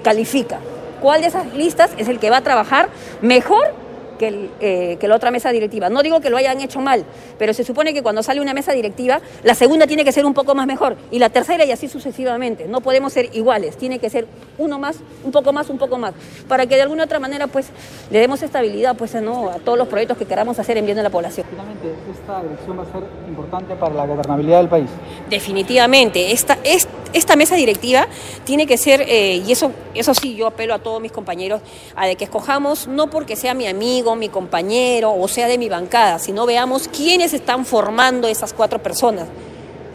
califica, 0.03 0.59
cuál 1.01 1.21
de 1.21 1.29
esas 1.29 1.53
listas 1.55 1.91
es 1.99 2.09
el 2.09 2.19
que 2.19 2.31
va 2.31 2.39
a 2.39 2.43
trabajar 2.43 2.89
mejor 3.21 3.86
que, 4.17 4.51
eh, 4.61 4.97
que, 4.99 5.09
la 5.09 5.17
otra 5.17 5.31
mesa 5.31 5.51
directiva. 5.51 5.89
No 5.89 6.03
digo 6.03 6.21
que 6.21 6.31
lo 6.31 6.37
hayan 6.37 6.61
hecho 6.61 6.81
mal, 6.81 7.05
pero 7.39 7.55
se 7.55 7.65
supone 7.65 7.95
que 7.95 8.03
cuando 8.03 8.23
sale 8.23 8.41
una 8.41 8.55
mesa 8.55 8.73
directiva, 8.73 9.21
la 9.43 9.55
segunda 9.55 9.87
tiene 9.87 10.05
que 10.05 10.13
ser 10.13 10.27
un 10.27 10.35
poco 10.35 10.55
más 10.55 10.67
mejor 10.67 10.97
y 11.11 11.19
la 11.19 11.31
tercera 11.31 11.65
y 11.65 11.73
así 11.73 11.89
sucesivamente. 11.89 12.67
No 12.69 12.81
podemos 12.81 13.13
ser 13.13 13.31
iguales, 13.35 13.77
tiene 13.77 13.99
que 13.99 14.11
ser 14.11 14.27
uno 14.59 14.79
más, 14.79 14.99
un 15.25 15.33
poco 15.33 15.53
más, 15.53 15.71
un 15.71 15.79
poco 15.79 15.99
más, 15.99 16.15
para 16.49 16.67
que 16.67 16.77
de 16.77 16.83
alguna 16.83 17.05
otra 17.05 17.19
manera 17.19 17.47
pues 17.47 17.69
le 18.11 18.19
demos 18.19 18.43
estabilidad 18.43 18.97
pues, 18.97 19.15
¿no? 19.15 19.51
a 19.51 19.57
todos 19.57 19.79
los 19.79 19.89
proyectos 19.89 20.17
que 20.17 20.25
queramos 20.25 20.59
hacer 20.59 20.77
en 20.79 20.85
bien 20.85 20.97
de 20.97 21.03
la 21.03 21.11
población. 21.11 21.47
Finalmente, 21.51 21.95
esta 22.13 22.41
elección 22.41 22.79
va 22.79 22.83
a 22.83 22.87
ser 22.87 23.03
importante 23.29 23.75
para 23.77 23.95
la 23.95 24.07
gobernabilidad 24.07 24.59
del 24.59 24.69
país. 24.69 24.91
Definitivamente, 25.29 26.33
esta, 26.33 26.59
esta 26.65 26.96
mesa 27.37 27.57
directiva 27.57 28.09
tiene 28.45 28.67
que 28.67 28.77
ser, 28.77 29.03
eh, 29.03 29.43
y 29.47 29.53
eso, 29.53 29.73
eso 29.95 30.15
sí, 30.15 30.35
yo 30.35 30.47
apelo 30.47 30.75
a 30.75 30.79
todos 30.79 31.01
mis 31.01 31.13
compañeros, 31.13 31.61
a 31.95 32.07
de 32.07 32.17
que 32.17 32.25
escojamos 32.25 32.87
no 32.87 33.09
porque 33.11 33.37
sea 33.37 33.55
mi 33.55 33.67
amigo, 33.67 34.17
mi 34.17 34.29
compañero 34.29 35.13
o 35.13 35.29
sea 35.29 35.47
de 35.49 35.59
mi 35.59 35.69
bancada, 35.69 36.19
sino 36.19 36.47
veamos 36.47 36.89
quiénes 36.89 37.35
están 37.35 37.65
formando 37.65 38.29
esas 38.29 38.53
cuatro 38.53 38.83
personas. 38.83 39.29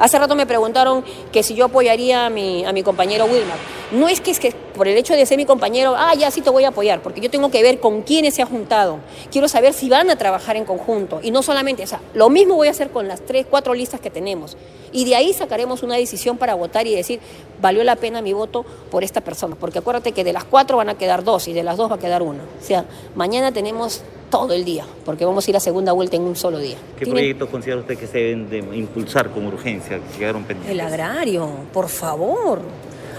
Hace 0.02 0.18
rato 0.18 0.34
me 0.34 0.48
preguntaron 0.48 1.06
que 1.32 1.44
si 1.44 1.54
yo 1.54 1.66
apoyaría 1.66 2.26
a 2.26 2.30
mi, 2.32 2.66
a 2.66 2.74
mi 2.74 2.82
compañero 2.82 3.26
Wilmar. 3.26 3.60
No 3.92 4.08
es 4.08 4.20
que, 4.20 4.32
es 4.32 4.40
que 4.40 4.52
por 4.52 4.88
el 4.88 4.98
hecho 4.98 5.14
de 5.14 5.24
ser 5.28 5.38
mi 5.38 5.46
compañero, 5.46 5.94
ah, 5.96 6.16
ya 6.16 6.32
sí 6.32 6.42
te 6.42 6.50
voy 6.50 6.64
a 6.64 6.70
apoyar, 6.70 7.04
porque 7.04 7.22
yo 7.22 7.30
tengo 7.30 7.52
que 7.52 7.62
ver 7.62 7.80
con 7.80 8.02
quiénes 8.02 8.34
se 8.34 8.42
ha 8.42 8.48
juntado. 8.48 8.98
Quiero 9.32 9.48
saber 9.48 9.74
si 9.74 9.90
van 9.90 10.10
a 10.10 10.16
trabajar 10.16 10.56
en 10.56 10.66
conjunto. 10.66 11.20
Y 11.22 11.30
no 11.30 11.44
solamente, 11.44 11.84
o 11.84 11.88
sea, 11.88 12.02
lo 12.16 12.32
mismo 12.32 12.56
voy 12.56 12.70
a 12.70 12.72
hacer 12.72 12.90
con 12.90 13.08
las 13.08 13.22
tres, 13.22 13.46
cuatro 13.48 13.76
listas 13.76 14.00
que 14.00 14.10
tenemos. 14.10 14.58
Y 14.92 15.06
de 15.06 15.16
ahí 15.16 15.34
sacaremos 15.34 15.84
una 15.84 15.98
decisión 15.98 16.40
para 16.40 16.56
votar 16.56 16.88
y 16.88 16.96
decir, 16.96 17.20
valió 17.62 17.84
la 17.84 17.96
pena 17.96 18.24
mi 18.24 18.34
voto 18.34 18.66
por 18.90 19.04
esta 19.04 19.22
persona. 19.22 19.56
Porque 19.56 19.80
acuérdate 19.80 20.14
que 20.14 20.24
de 20.24 20.34
las 20.34 20.46
cuatro 20.46 20.78
van 20.78 20.90
a 20.90 20.98
quedar 20.98 21.24
dos 21.24 21.48
y 21.48 21.54
de 21.54 21.62
las 21.62 21.78
dos 21.78 21.92
va 21.92 21.98
a 21.98 22.00
quedar 22.00 22.24
una. 22.24 22.42
O 22.42 22.66
sea, 22.66 22.86
mañana 23.14 23.52
tenemos 23.52 24.02
todo 24.32 24.54
el 24.54 24.66
día, 24.66 24.86
porque 25.06 25.26
vamos 25.26 25.46
a 25.46 25.52
ir 25.52 25.58
a 25.58 25.60
segunda 25.60 25.92
vuelta 25.92 26.16
en 26.16 26.24
un 26.24 26.36
solo 26.36 26.58
día. 26.58 26.78
¿Qué 26.98 27.06
proyectos 27.06 27.50
considera 27.50 27.80
usted 27.82 27.96
que 27.96 28.08
se 28.08 28.18
deben 28.18 28.50
de 28.50 28.58
impulsar 28.76 29.30
con 29.30 29.46
urgencia, 29.46 30.00
que 30.00 30.18
quedaron 30.18 30.44
pendientes? 30.44 30.72
El 30.72 30.80
agrario, 30.80 31.48
por 31.72 31.90
favor. 31.90 32.62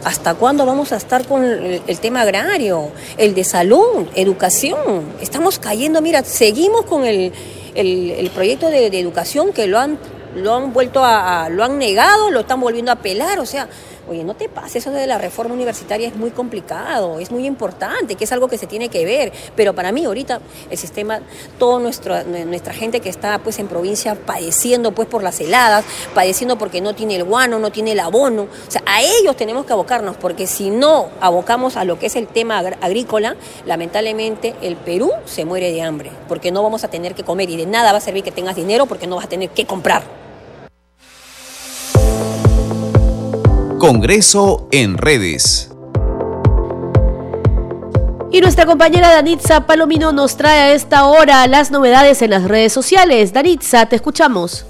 ¿Hasta 0.03 0.35
cuándo 0.35 0.67
vamos 0.67 0.91
a 0.93 0.97
estar 0.97 1.25
con 1.29 1.45
el, 1.45 1.99
tema 2.01 2.23
agrario? 2.23 2.91
El 3.17 3.35
de 3.35 3.45
salud, 3.45 4.09
educación. 4.17 5.05
Estamos 5.21 5.61
cayendo, 5.61 6.03
mira, 6.03 6.25
seguimos 6.25 6.87
con 6.87 7.05
el, 7.05 7.33
proyecto 8.35 8.69
de, 8.69 8.87
educación 8.99 9.53
que 9.53 9.69
lo 9.69 9.79
han, 9.79 9.99
lo 10.35 10.57
han 10.57 10.73
vuelto 10.73 11.05
a, 11.05 11.49
lo 11.51 11.63
han 11.63 11.79
negado, 11.79 12.33
lo 12.33 12.41
están 12.41 12.61
volviendo 12.61 12.91
a 12.91 12.95
apelar, 12.95 13.39
o 13.39 13.47
sea, 13.47 13.69
Oye, 14.09 14.25
no 14.25 14.35
te 14.35 14.49
pases, 14.49 14.77
eso 14.77 14.91
de 14.91 15.07
la 15.07 15.17
reforma 15.17 15.55
universitaria 15.55 16.09
es 16.09 16.17
muy 16.17 16.31
complicado, 16.31 17.21
es 17.21 17.31
muy 17.31 17.47
importante, 17.47 18.17
que 18.17 18.25
es 18.25 18.33
algo 18.33 18.49
que 18.49 18.59
se 18.59 18.67
tiene 18.67 18.89
que 18.89 19.05
ver, 19.05 19.33
pero 19.55 19.75
para 19.75 19.93
mí 19.93 20.05
ahorita 20.05 20.41
el 20.71 20.77
sistema, 20.77 21.21
toda 21.57 21.79
nuestra, 21.79 22.25
nuestra 22.25 22.75
gente 22.75 22.99
que 22.99 23.09
está 23.09 23.39
pues 23.39 23.61
en 23.61 23.69
provincia 23.69 24.17
padeciendo 24.17 24.91
pues 24.91 25.07
por 25.07 25.23
las 25.23 25.41
heladas, 25.41 25.85
padeciendo 26.15 26.59
porque 26.59 26.81
no 26.81 26.97
tiene 26.97 27.15
el 27.15 27.23
guano, 27.23 27.61
no 27.61 27.71
tiene 27.71 27.93
el 27.93 28.01
abono, 28.01 28.43
o 28.43 28.71
sea, 28.71 28.83
a 28.87 29.03
ellos 29.03 29.37
tenemos 29.37 29.67
que 29.67 29.73
abocarnos, 29.73 30.17
porque 30.17 30.49
si 30.49 30.71
no 30.71 31.09
abocamos 31.21 31.77
a 31.77 31.85
lo 31.85 32.01
que 32.01 32.07
es 32.07 32.17
el 32.17 32.27
tema 32.27 32.59
agrícola, 32.59 33.37
lamentablemente 33.67 34.57
el 34.63 34.75
Perú 34.75 35.13
se 35.27 35.45
muere 35.45 35.71
de 35.73 35.81
hambre, 35.81 36.11
porque 36.27 36.51
no 36.51 36.65
vamos 36.65 36.83
a 36.83 36.89
tener 36.89 37.15
que 37.15 37.23
comer 37.23 37.51
y 37.51 37.57
de 37.57 37.67
nada 37.67 37.93
va 37.93 37.99
a 37.99 38.01
servir 38.01 38.25
que 38.25 38.33
tengas 38.33 38.57
dinero 38.57 38.87
porque 38.87 39.07
no 39.07 39.15
vas 39.15 39.27
a 39.27 39.29
tener 39.29 39.51
que 39.51 39.65
comprar. 39.65 40.22
Congreso 43.83 44.69
en 44.71 44.97
redes. 44.97 45.69
Y 48.31 48.41
nuestra 48.41 48.65
compañera 48.65 49.11
Danitza 49.11 49.67
Palomino 49.67 50.13
nos 50.13 50.37
trae 50.37 50.61
a 50.61 50.73
esta 50.73 51.07
hora 51.07 51.49
las 51.49 51.73
novedades 51.73 52.23
en 52.23 52.31
las 52.31 52.45
redes 52.45 52.73
sociales. 52.73 53.33
Danitza, 53.33 53.87
te 53.87 53.97
escuchamos. 53.97 54.67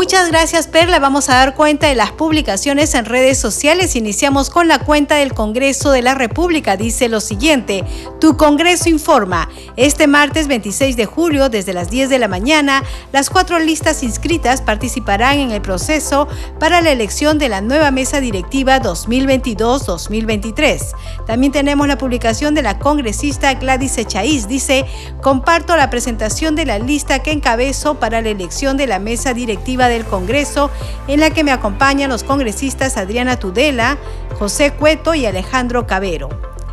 Muchas 0.00 0.30
gracias 0.30 0.66
Perla. 0.66 0.98
Vamos 0.98 1.28
a 1.28 1.34
dar 1.34 1.54
cuenta 1.54 1.86
de 1.86 1.94
las 1.94 2.10
publicaciones 2.10 2.94
en 2.94 3.04
redes 3.04 3.36
sociales. 3.36 3.96
Iniciamos 3.96 4.48
con 4.48 4.66
la 4.66 4.78
cuenta 4.78 5.16
del 5.16 5.34
Congreso 5.34 5.90
de 5.90 6.00
la 6.00 6.14
República. 6.14 6.78
Dice 6.78 7.10
lo 7.10 7.20
siguiente, 7.20 7.84
tu 8.18 8.38
Congreso 8.38 8.88
informa. 8.88 9.50
Este 9.76 10.06
martes 10.06 10.48
26 10.48 10.96
de 10.96 11.04
julio, 11.04 11.50
desde 11.50 11.74
las 11.74 11.90
10 11.90 12.08
de 12.08 12.18
la 12.18 12.28
mañana, 12.28 12.82
las 13.12 13.28
cuatro 13.28 13.58
listas 13.58 14.02
inscritas 14.02 14.62
participarán 14.62 15.38
en 15.38 15.50
el 15.50 15.60
proceso 15.60 16.28
para 16.58 16.80
la 16.80 16.92
elección 16.92 17.38
de 17.38 17.50
la 17.50 17.60
nueva 17.60 17.90
mesa 17.90 18.22
directiva 18.22 18.80
2022-2023. 18.80 20.80
También 21.26 21.52
tenemos 21.52 21.86
la 21.86 21.98
publicación 21.98 22.54
de 22.54 22.62
la 22.62 22.78
congresista 22.78 23.52
Gladys 23.52 23.98
Echaíz. 23.98 24.48
Dice, 24.48 24.86
comparto 25.20 25.76
la 25.76 25.90
presentación 25.90 26.56
de 26.56 26.64
la 26.64 26.78
lista 26.78 27.18
que 27.18 27.32
encabezo 27.32 28.00
para 28.00 28.22
la 28.22 28.30
elección 28.30 28.78
de 28.78 28.86
la 28.86 28.98
mesa 28.98 29.34
directiva 29.34 29.89
del 29.90 30.04
Congreso, 30.04 30.70
en 31.08 31.20
la 31.20 31.30
que 31.30 31.44
me 31.44 31.52
acompañan 31.52 32.10
los 32.10 32.24
congresistas 32.24 32.96
Adriana 32.96 33.38
Tudela, 33.38 33.98
José 34.38 34.72
Cueto 34.72 35.14
y 35.14 35.26
Alejandro 35.26 35.86
Cabero 35.86 36.28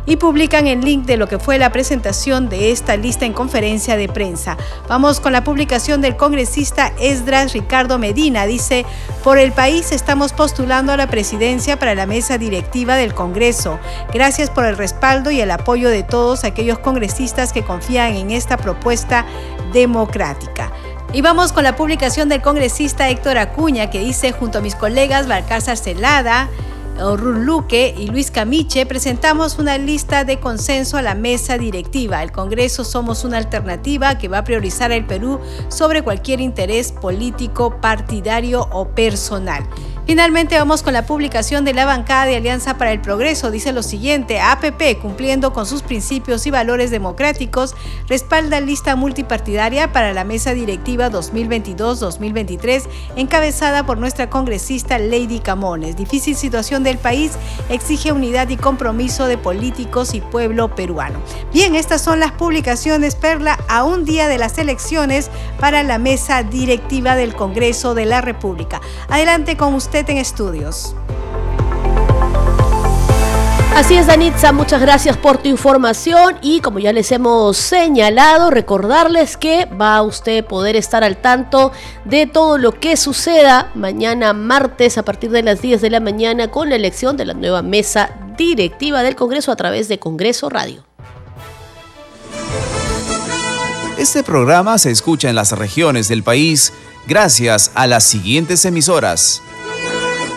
y 0.08 0.16
publican 0.16 0.66
el 0.66 0.80
link 0.80 1.04
de 1.04 1.18
lo 1.18 1.28
que 1.28 1.38
fue 1.38 1.58
la 1.58 1.70
presentación 1.70 2.48
de 2.48 2.72
esta 2.72 2.96
lista 2.96 3.26
en 3.26 3.34
conferencia 3.34 3.98
de 3.98 4.08
prensa. 4.08 4.56
Vamos 4.88 5.20
con 5.20 5.34
la 5.34 5.44
publicación 5.44 6.00
del 6.00 6.16
congresista 6.16 6.94
Esdras 6.98 7.52
Ricardo 7.52 7.98
Medina. 7.98 8.46
Dice, 8.46 8.86
por 9.22 9.36
el 9.36 9.52
país 9.52 9.92
estamos 9.92 10.32
postulando 10.32 10.92
a 10.92 10.96
la 10.96 11.08
presidencia 11.08 11.78
para 11.78 11.94
la 11.94 12.06
mesa 12.06 12.38
directiva 12.38 12.96
del 12.96 13.12
Congreso. 13.12 13.78
Gracias 14.14 14.48
por 14.48 14.64
el 14.64 14.78
respaldo 14.78 15.30
y 15.30 15.42
el 15.42 15.50
apoyo 15.50 15.90
de 15.90 16.04
todos 16.04 16.44
aquellos 16.44 16.78
congresistas 16.78 17.52
que 17.52 17.62
confían 17.62 18.16
en 18.16 18.30
esta 18.30 18.56
propuesta 18.56 19.26
democrática. 19.74 20.72
Y 21.12 21.22
vamos 21.22 21.52
con 21.52 21.64
la 21.64 21.74
publicación 21.74 22.28
del 22.28 22.42
congresista 22.42 23.08
Héctor 23.08 23.38
Acuña 23.38 23.88
que 23.88 24.00
dice, 24.00 24.32
junto 24.32 24.58
a 24.58 24.60
mis 24.60 24.74
colegas 24.74 25.26
Balcázar 25.26 25.78
Celada, 25.78 26.50
Orrul 27.00 27.46
Luque 27.46 27.94
y 27.96 28.08
Luis 28.08 28.30
Camiche 28.30 28.84
presentamos 28.84 29.58
una 29.58 29.78
lista 29.78 30.24
de 30.24 30.38
consenso 30.38 30.98
a 30.98 31.02
la 31.02 31.14
mesa 31.14 31.56
directiva. 31.56 32.22
El 32.22 32.30
Congreso 32.30 32.84
somos 32.84 33.24
una 33.24 33.38
alternativa 33.38 34.18
que 34.18 34.28
va 34.28 34.38
a 34.38 34.44
priorizar 34.44 34.92
al 34.92 35.06
Perú 35.06 35.40
sobre 35.68 36.02
cualquier 36.02 36.42
interés 36.42 36.92
político, 36.92 37.80
partidario 37.80 38.68
o 38.70 38.88
personal. 38.88 39.64
Finalmente 40.08 40.58
vamos 40.58 40.82
con 40.82 40.94
la 40.94 41.04
publicación 41.04 41.66
de 41.66 41.74
la 41.74 41.84
bancada 41.84 42.24
de 42.24 42.34
Alianza 42.34 42.78
para 42.78 42.92
el 42.92 43.00
Progreso. 43.02 43.50
Dice 43.50 43.74
lo 43.74 43.82
siguiente, 43.82 44.40
APP, 44.40 44.98
cumpliendo 45.02 45.52
con 45.52 45.66
sus 45.66 45.82
principios 45.82 46.46
y 46.46 46.50
valores 46.50 46.90
democráticos, 46.90 47.74
respalda 48.06 48.58
lista 48.60 48.96
multipartidaria 48.96 49.92
para 49.92 50.14
la 50.14 50.24
mesa 50.24 50.54
directiva 50.54 51.10
2022-2023, 51.10 52.84
encabezada 53.16 53.84
por 53.84 53.98
nuestra 53.98 54.30
congresista 54.30 54.98
Lady 54.98 55.40
Camones. 55.40 55.94
Difícil 55.98 56.36
situación 56.36 56.84
del 56.84 56.96
país 56.96 57.32
exige 57.68 58.10
unidad 58.10 58.48
y 58.48 58.56
compromiso 58.56 59.26
de 59.26 59.36
políticos 59.36 60.14
y 60.14 60.22
pueblo 60.22 60.74
peruano. 60.74 61.20
Bien, 61.52 61.74
estas 61.74 62.00
son 62.00 62.18
las 62.18 62.32
publicaciones, 62.32 63.14
Perla, 63.14 63.58
a 63.68 63.84
un 63.84 64.06
día 64.06 64.26
de 64.26 64.38
las 64.38 64.56
elecciones 64.56 65.30
para 65.60 65.82
la 65.82 65.98
mesa 65.98 66.42
directiva 66.44 67.14
del 67.14 67.34
Congreso 67.34 67.94
de 67.94 68.06
la 68.06 68.22
República. 68.22 68.80
Adelante 69.10 69.58
con 69.58 69.74
usted 69.74 69.97
en 70.06 70.18
estudios. 70.18 70.94
Así 73.74 73.94
es, 73.96 74.06
Danitza, 74.06 74.52
muchas 74.52 74.80
gracias 74.80 75.16
por 75.16 75.38
tu 75.38 75.48
información 75.48 76.36
y 76.42 76.60
como 76.60 76.78
ya 76.78 76.92
les 76.92 77.12
hemos 77.12 77.56
señalado, 77.56 78.50
recordarles 78.50 79.36
que 79.36 79.66
va 79.66 79.96
a 79.96 80.02
usted 80.02 80.44
poder 80.44 80.74
estar 80.74 81.04
al 81.04 81.16
tanto 81.16 81.72
de 82.04 82.26
todo 82.26 82.58
lo 82.58 82.72
que 82.72 82.96
suceda 82.96 83.70
mañana 83.74 84.32
martes 84.32 84.98
a 84.98 85.04
partir 85.04 85.30
de 85.30 85.42
las 85.42 85.62
10 85.62 85.80
de 85.80 85.90
la 85.90 86.00
mañana 86.00 86.50
con 86.50 86.70
la 86.70 86.76
elección 86.76 87.16
de 87.16 87.26
la 87.26 87.34
nueva 87.34 87.62
mesa 87.62 88.10
directiva 88.36 89.02
del 89.02 89.14
Congreso 89.16 89.52
a 89.52 89.56
través 89.56 89.88
de 89.88 89.98
Congreso 89.98 90.48
Radio. 90.48 90.84
Este 93.96 94.22
programa 94.22 94.78
se 94.78 94.90
escucha 94.90 95.28
en 95.28 95.36
las 95.36 95.52
regiones 95.52 96.08
del 96.08 96.22
país 96.22 96.72
gracias 97.06 97.70
a 97.74 97.86
las 97.86 98.04
siguientes 98.04 98.64
emisoras. 98.64 99.42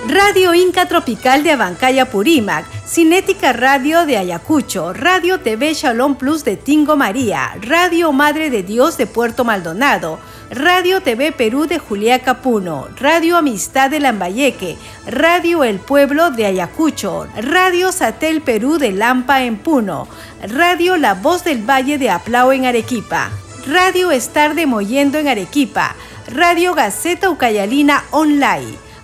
Radio 0.08 0.56
Inca 0.56 0.88
Tropical 0.88 1.44
de 1.44 1.52
Abancaya 1.52 2.10
Purímac, 2.10 2.66
Cinética 2.88 3.54
Radio 3.54 4.08
de 4.08 4.18
Ayacucho, 4.18 4.94
Radio 4.94 5.40
TV 5.42 5.76
Shalom 5.76 6.16
Plus 6.16 6.44
de 6.44 6.58
Tingo 6.58 6.96
María, 6.96 7.56
Radio 7.62 8.12
Madre 8.12 8.50
de 8.50 8.64
Dios 8.64 8.98
de 8.98 9.06
Puerto 9.06 9.46
Maldonado, 9.46 10.20
Radio 10.50 11.02
TV 11.02 11.32
Perú 11.32 11.68
de 11.68 11.78
Juliaca 11.78 12.42
Puno, 12.42 12.88
Radio 13.00 13.38
Amistad 13.38 13.92
de 13.92 14.00
Lambayeque, 14.00 14.76
Radio 15.06 15.64
El 15.64 15.80
Pueblo 15.80 16.32
de 16.32 16.48
Ayacucho, 16.48 17.28
Radio 17.36 17.92
Satel 17.92 18.42
Perú 18.42 18.80
de 18.80 18.92
Lampa 18.92 19.44
en 19.44 19.58
Puno, 19.58 20.08
Radio 20.50 20.98
La 20.98 21.14
Voz 21.14 21.44
del 21.44 21.62
Valle 21.62 22.00
de 22.00 22.10
Aplao 22.10 22.52
en 22.52 22.66
Arequipa, 22.66 23.30
Radio 23.68 24.10
Estar 24.10 24.56
de 24.56 24.66
Moyendo 24.66 25.20
en 25.20 25.28
Arequipa, 25.28 25.96
Radio 26.28 26.74
Gaceta 26.74 27.30
Ucayalina 27.30 28.04
Online, 28.10 28.91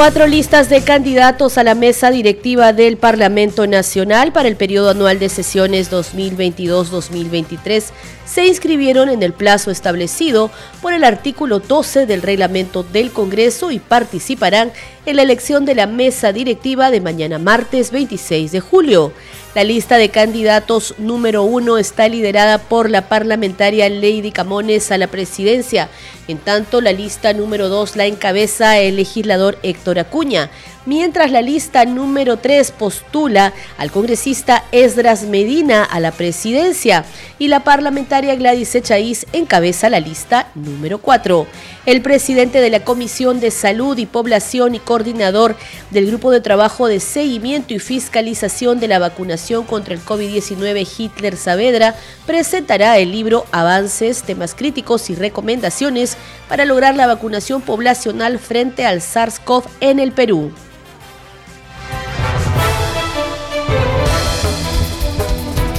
Cuatro 0.00 0.26
listas 0.26 0.70
de 0.70 0.82
candidatos 0.82 1.58
a 1.58 1.62
la 1.62 1.74
mesa 1.74 2.10
directiva 2.10 2.72
del 2.72 2.96
Parlamento 2.96 3.66
Nacional 3.66 4.32
para 4.32 4.48
el 4.48 4.56
periodo 4.56 4.88
anual 4.88 5.18
de 5.18 5.28
sesiones 5.28 5.92
2022-2023 5.92 7.84
se 8.24 8.46
inscribieron 8.46 9.10
en 9.10 9.22
el 9.22 9.34
plazo 9.34 9.70
establecido 9.70 10.50
por 10.80 10.94
el 10.94 11.04
artículo 11.04 11.58
12 11.58 12.06
del 12.06 12.22
reglamento 12.22 12.82
del 12.82 13.10
Congreso 13.10 13.70
y 13.72 13.78
participarán 13.78 14.72
en 15.04 15.16
la 15.16 15.22
elección 15.22 15.66
de 15.66 15.74
la 15.74 15.86
mesa 15.86 16.32
directiva 16.32 16.90
de 16.90 17.02
mañana 17.02 17.38
martes 17.38 17.90
26 17.90 18.52
de 18.52 18.60
julio. 18.60 19.12
La 19.52 19.64
lista 19.64 19.98
de 19.98 20.10
candidatos 20.10 20.94
número 20.98 21.42
uno 21.42 21.76
está 21.76 22.08
liderada 22.08 22.58
por 22.58 22.88
la 22.88 23.08
parlamentaria 23.08 23.90
Lady 23.90 24.30
Camones 24.30 24.92
a 24.92 24.98
la 24.98 25.08
presidencia. 25.08 25.88
En 26.28 26.38
tanto, 26.38 26.80
la 26.80 26.92
lista 26.92 27.32
número 27.32 27.68
dos 27.68 27.96
la 27.96 28.06
encabeza 28.06 28.78
el 28.78 28.94
legislador 28.94 29.58
Héctor 29.64 29.98
Acuña 29.98 30.50
mientras 30.90 31.30
la 31.30 31.40
lista 31.40 31.84
número 31.84 32.38
3 32.38 32.72
postula 32.72 33.52
al 33.78 33.92
congresista 33.92 34.64
Esdras 34.72 35.22
Medina 35.22 35.84
a 35.84 36.00
la 36.00 36.10
presidencia 36.10 37.04
y 37.38 37.46
la 37.46 37.62
parlamentaria 37.62 38.34
Gladys 38.34 38.74
Echaíz 38.74 39.24
encabeza 39.32 39.88
la 39.88 40.00
lista 40.00 40.48
número 40.56 40.98
4. 40.98 41.46
El 41.86 42.02
presidente 42.02 42.60
de 42.60 42.70
la 42.70 42.82
Comisión 42.82 43.38
de 43.38 43.52
Salud 43.52 43.96
y 43.98 44.06
Población 44.06 44.74
y 44.74 44.80
coordinador 44.80 45.54
del 45.92 46.08
Grupo 46.08 46.32
de 46.32 46.40
Trabajo 46.40 46.88
de 46.88 46.98
Seguimiento 46.98 47.72
y 47.72 47.78
Fiscalización 47.78 48.80
de 48.80 48.88
la 48.88 48.98
Vacunación 48.98 49.66
contra 49.66 49.94
el 49.94 50.00
COVID-19 50.00 50.88
Hitler 50.98 51.36
Saavedra 51.36 51.94
presentará 52.26 52.98
el 52.98 53.12
libro 53.12 53.46
Avances, 53.52 54.24
temas 54.24 54.56
críticos 54.56 55.08
y 55.08 55.14
recomendaciones 55.14 56.16
para 56.48 56.64
lograr 56.64 56.96
la 56.96 57.06
vacunación 57.06 57.62
poblacional 57.62 58.40
frente 58.40 58.84
al 58.84 59.00
SARS-CoV 59.00 59.62
en 59.80 60.00
el 60.00 60.10
Perú. 60.10 60.50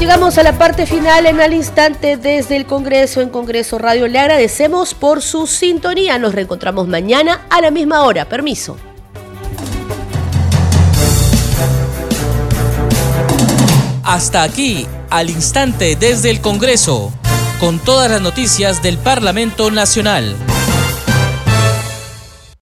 Llegamos 0.01 0.39
a 0.39 0.43
la 0.43 0.57
parte 0.57 0.87
final 0.87 1.27
en 1.27 1.39
al 1.41 1.53
instante 1.53 2.17
desde 2.17 2.55
el 2.55 2.65
Congreso 2.65 3.21
en 3.21 3.29
Congreso 3.29 3.77
Radio. 3.77 4.07
Le 4.07 4.17
agradecemos 4.17 4.95
por 4.95 5.21
su 5.21 5.45
sintonía. 5.45 6.17
Nos 6.17 6.33
reencontramos 6.33 6.87
mañana 6.87 7.45
a 7.51 7.61
la 7.61 7.69
misma 7.69 8.01
hora. 8.01 8.25
Permiso. 8.25 8.77
Hasta 14.03 14.41
aquí, 14.41 14.87
al 15.11 15.29
instante 15.29 15.95
desde 15.95 16.31
el 16.31 16.41
Congreso, 16.41 17.13
con 17.59 17.77
todas 17.77 18.09
las 18.09 18.21
noticias 18.21 18.81
del 18.81 18.97
Parlamento 18.97 19.69
Nacional. 19.69 20.35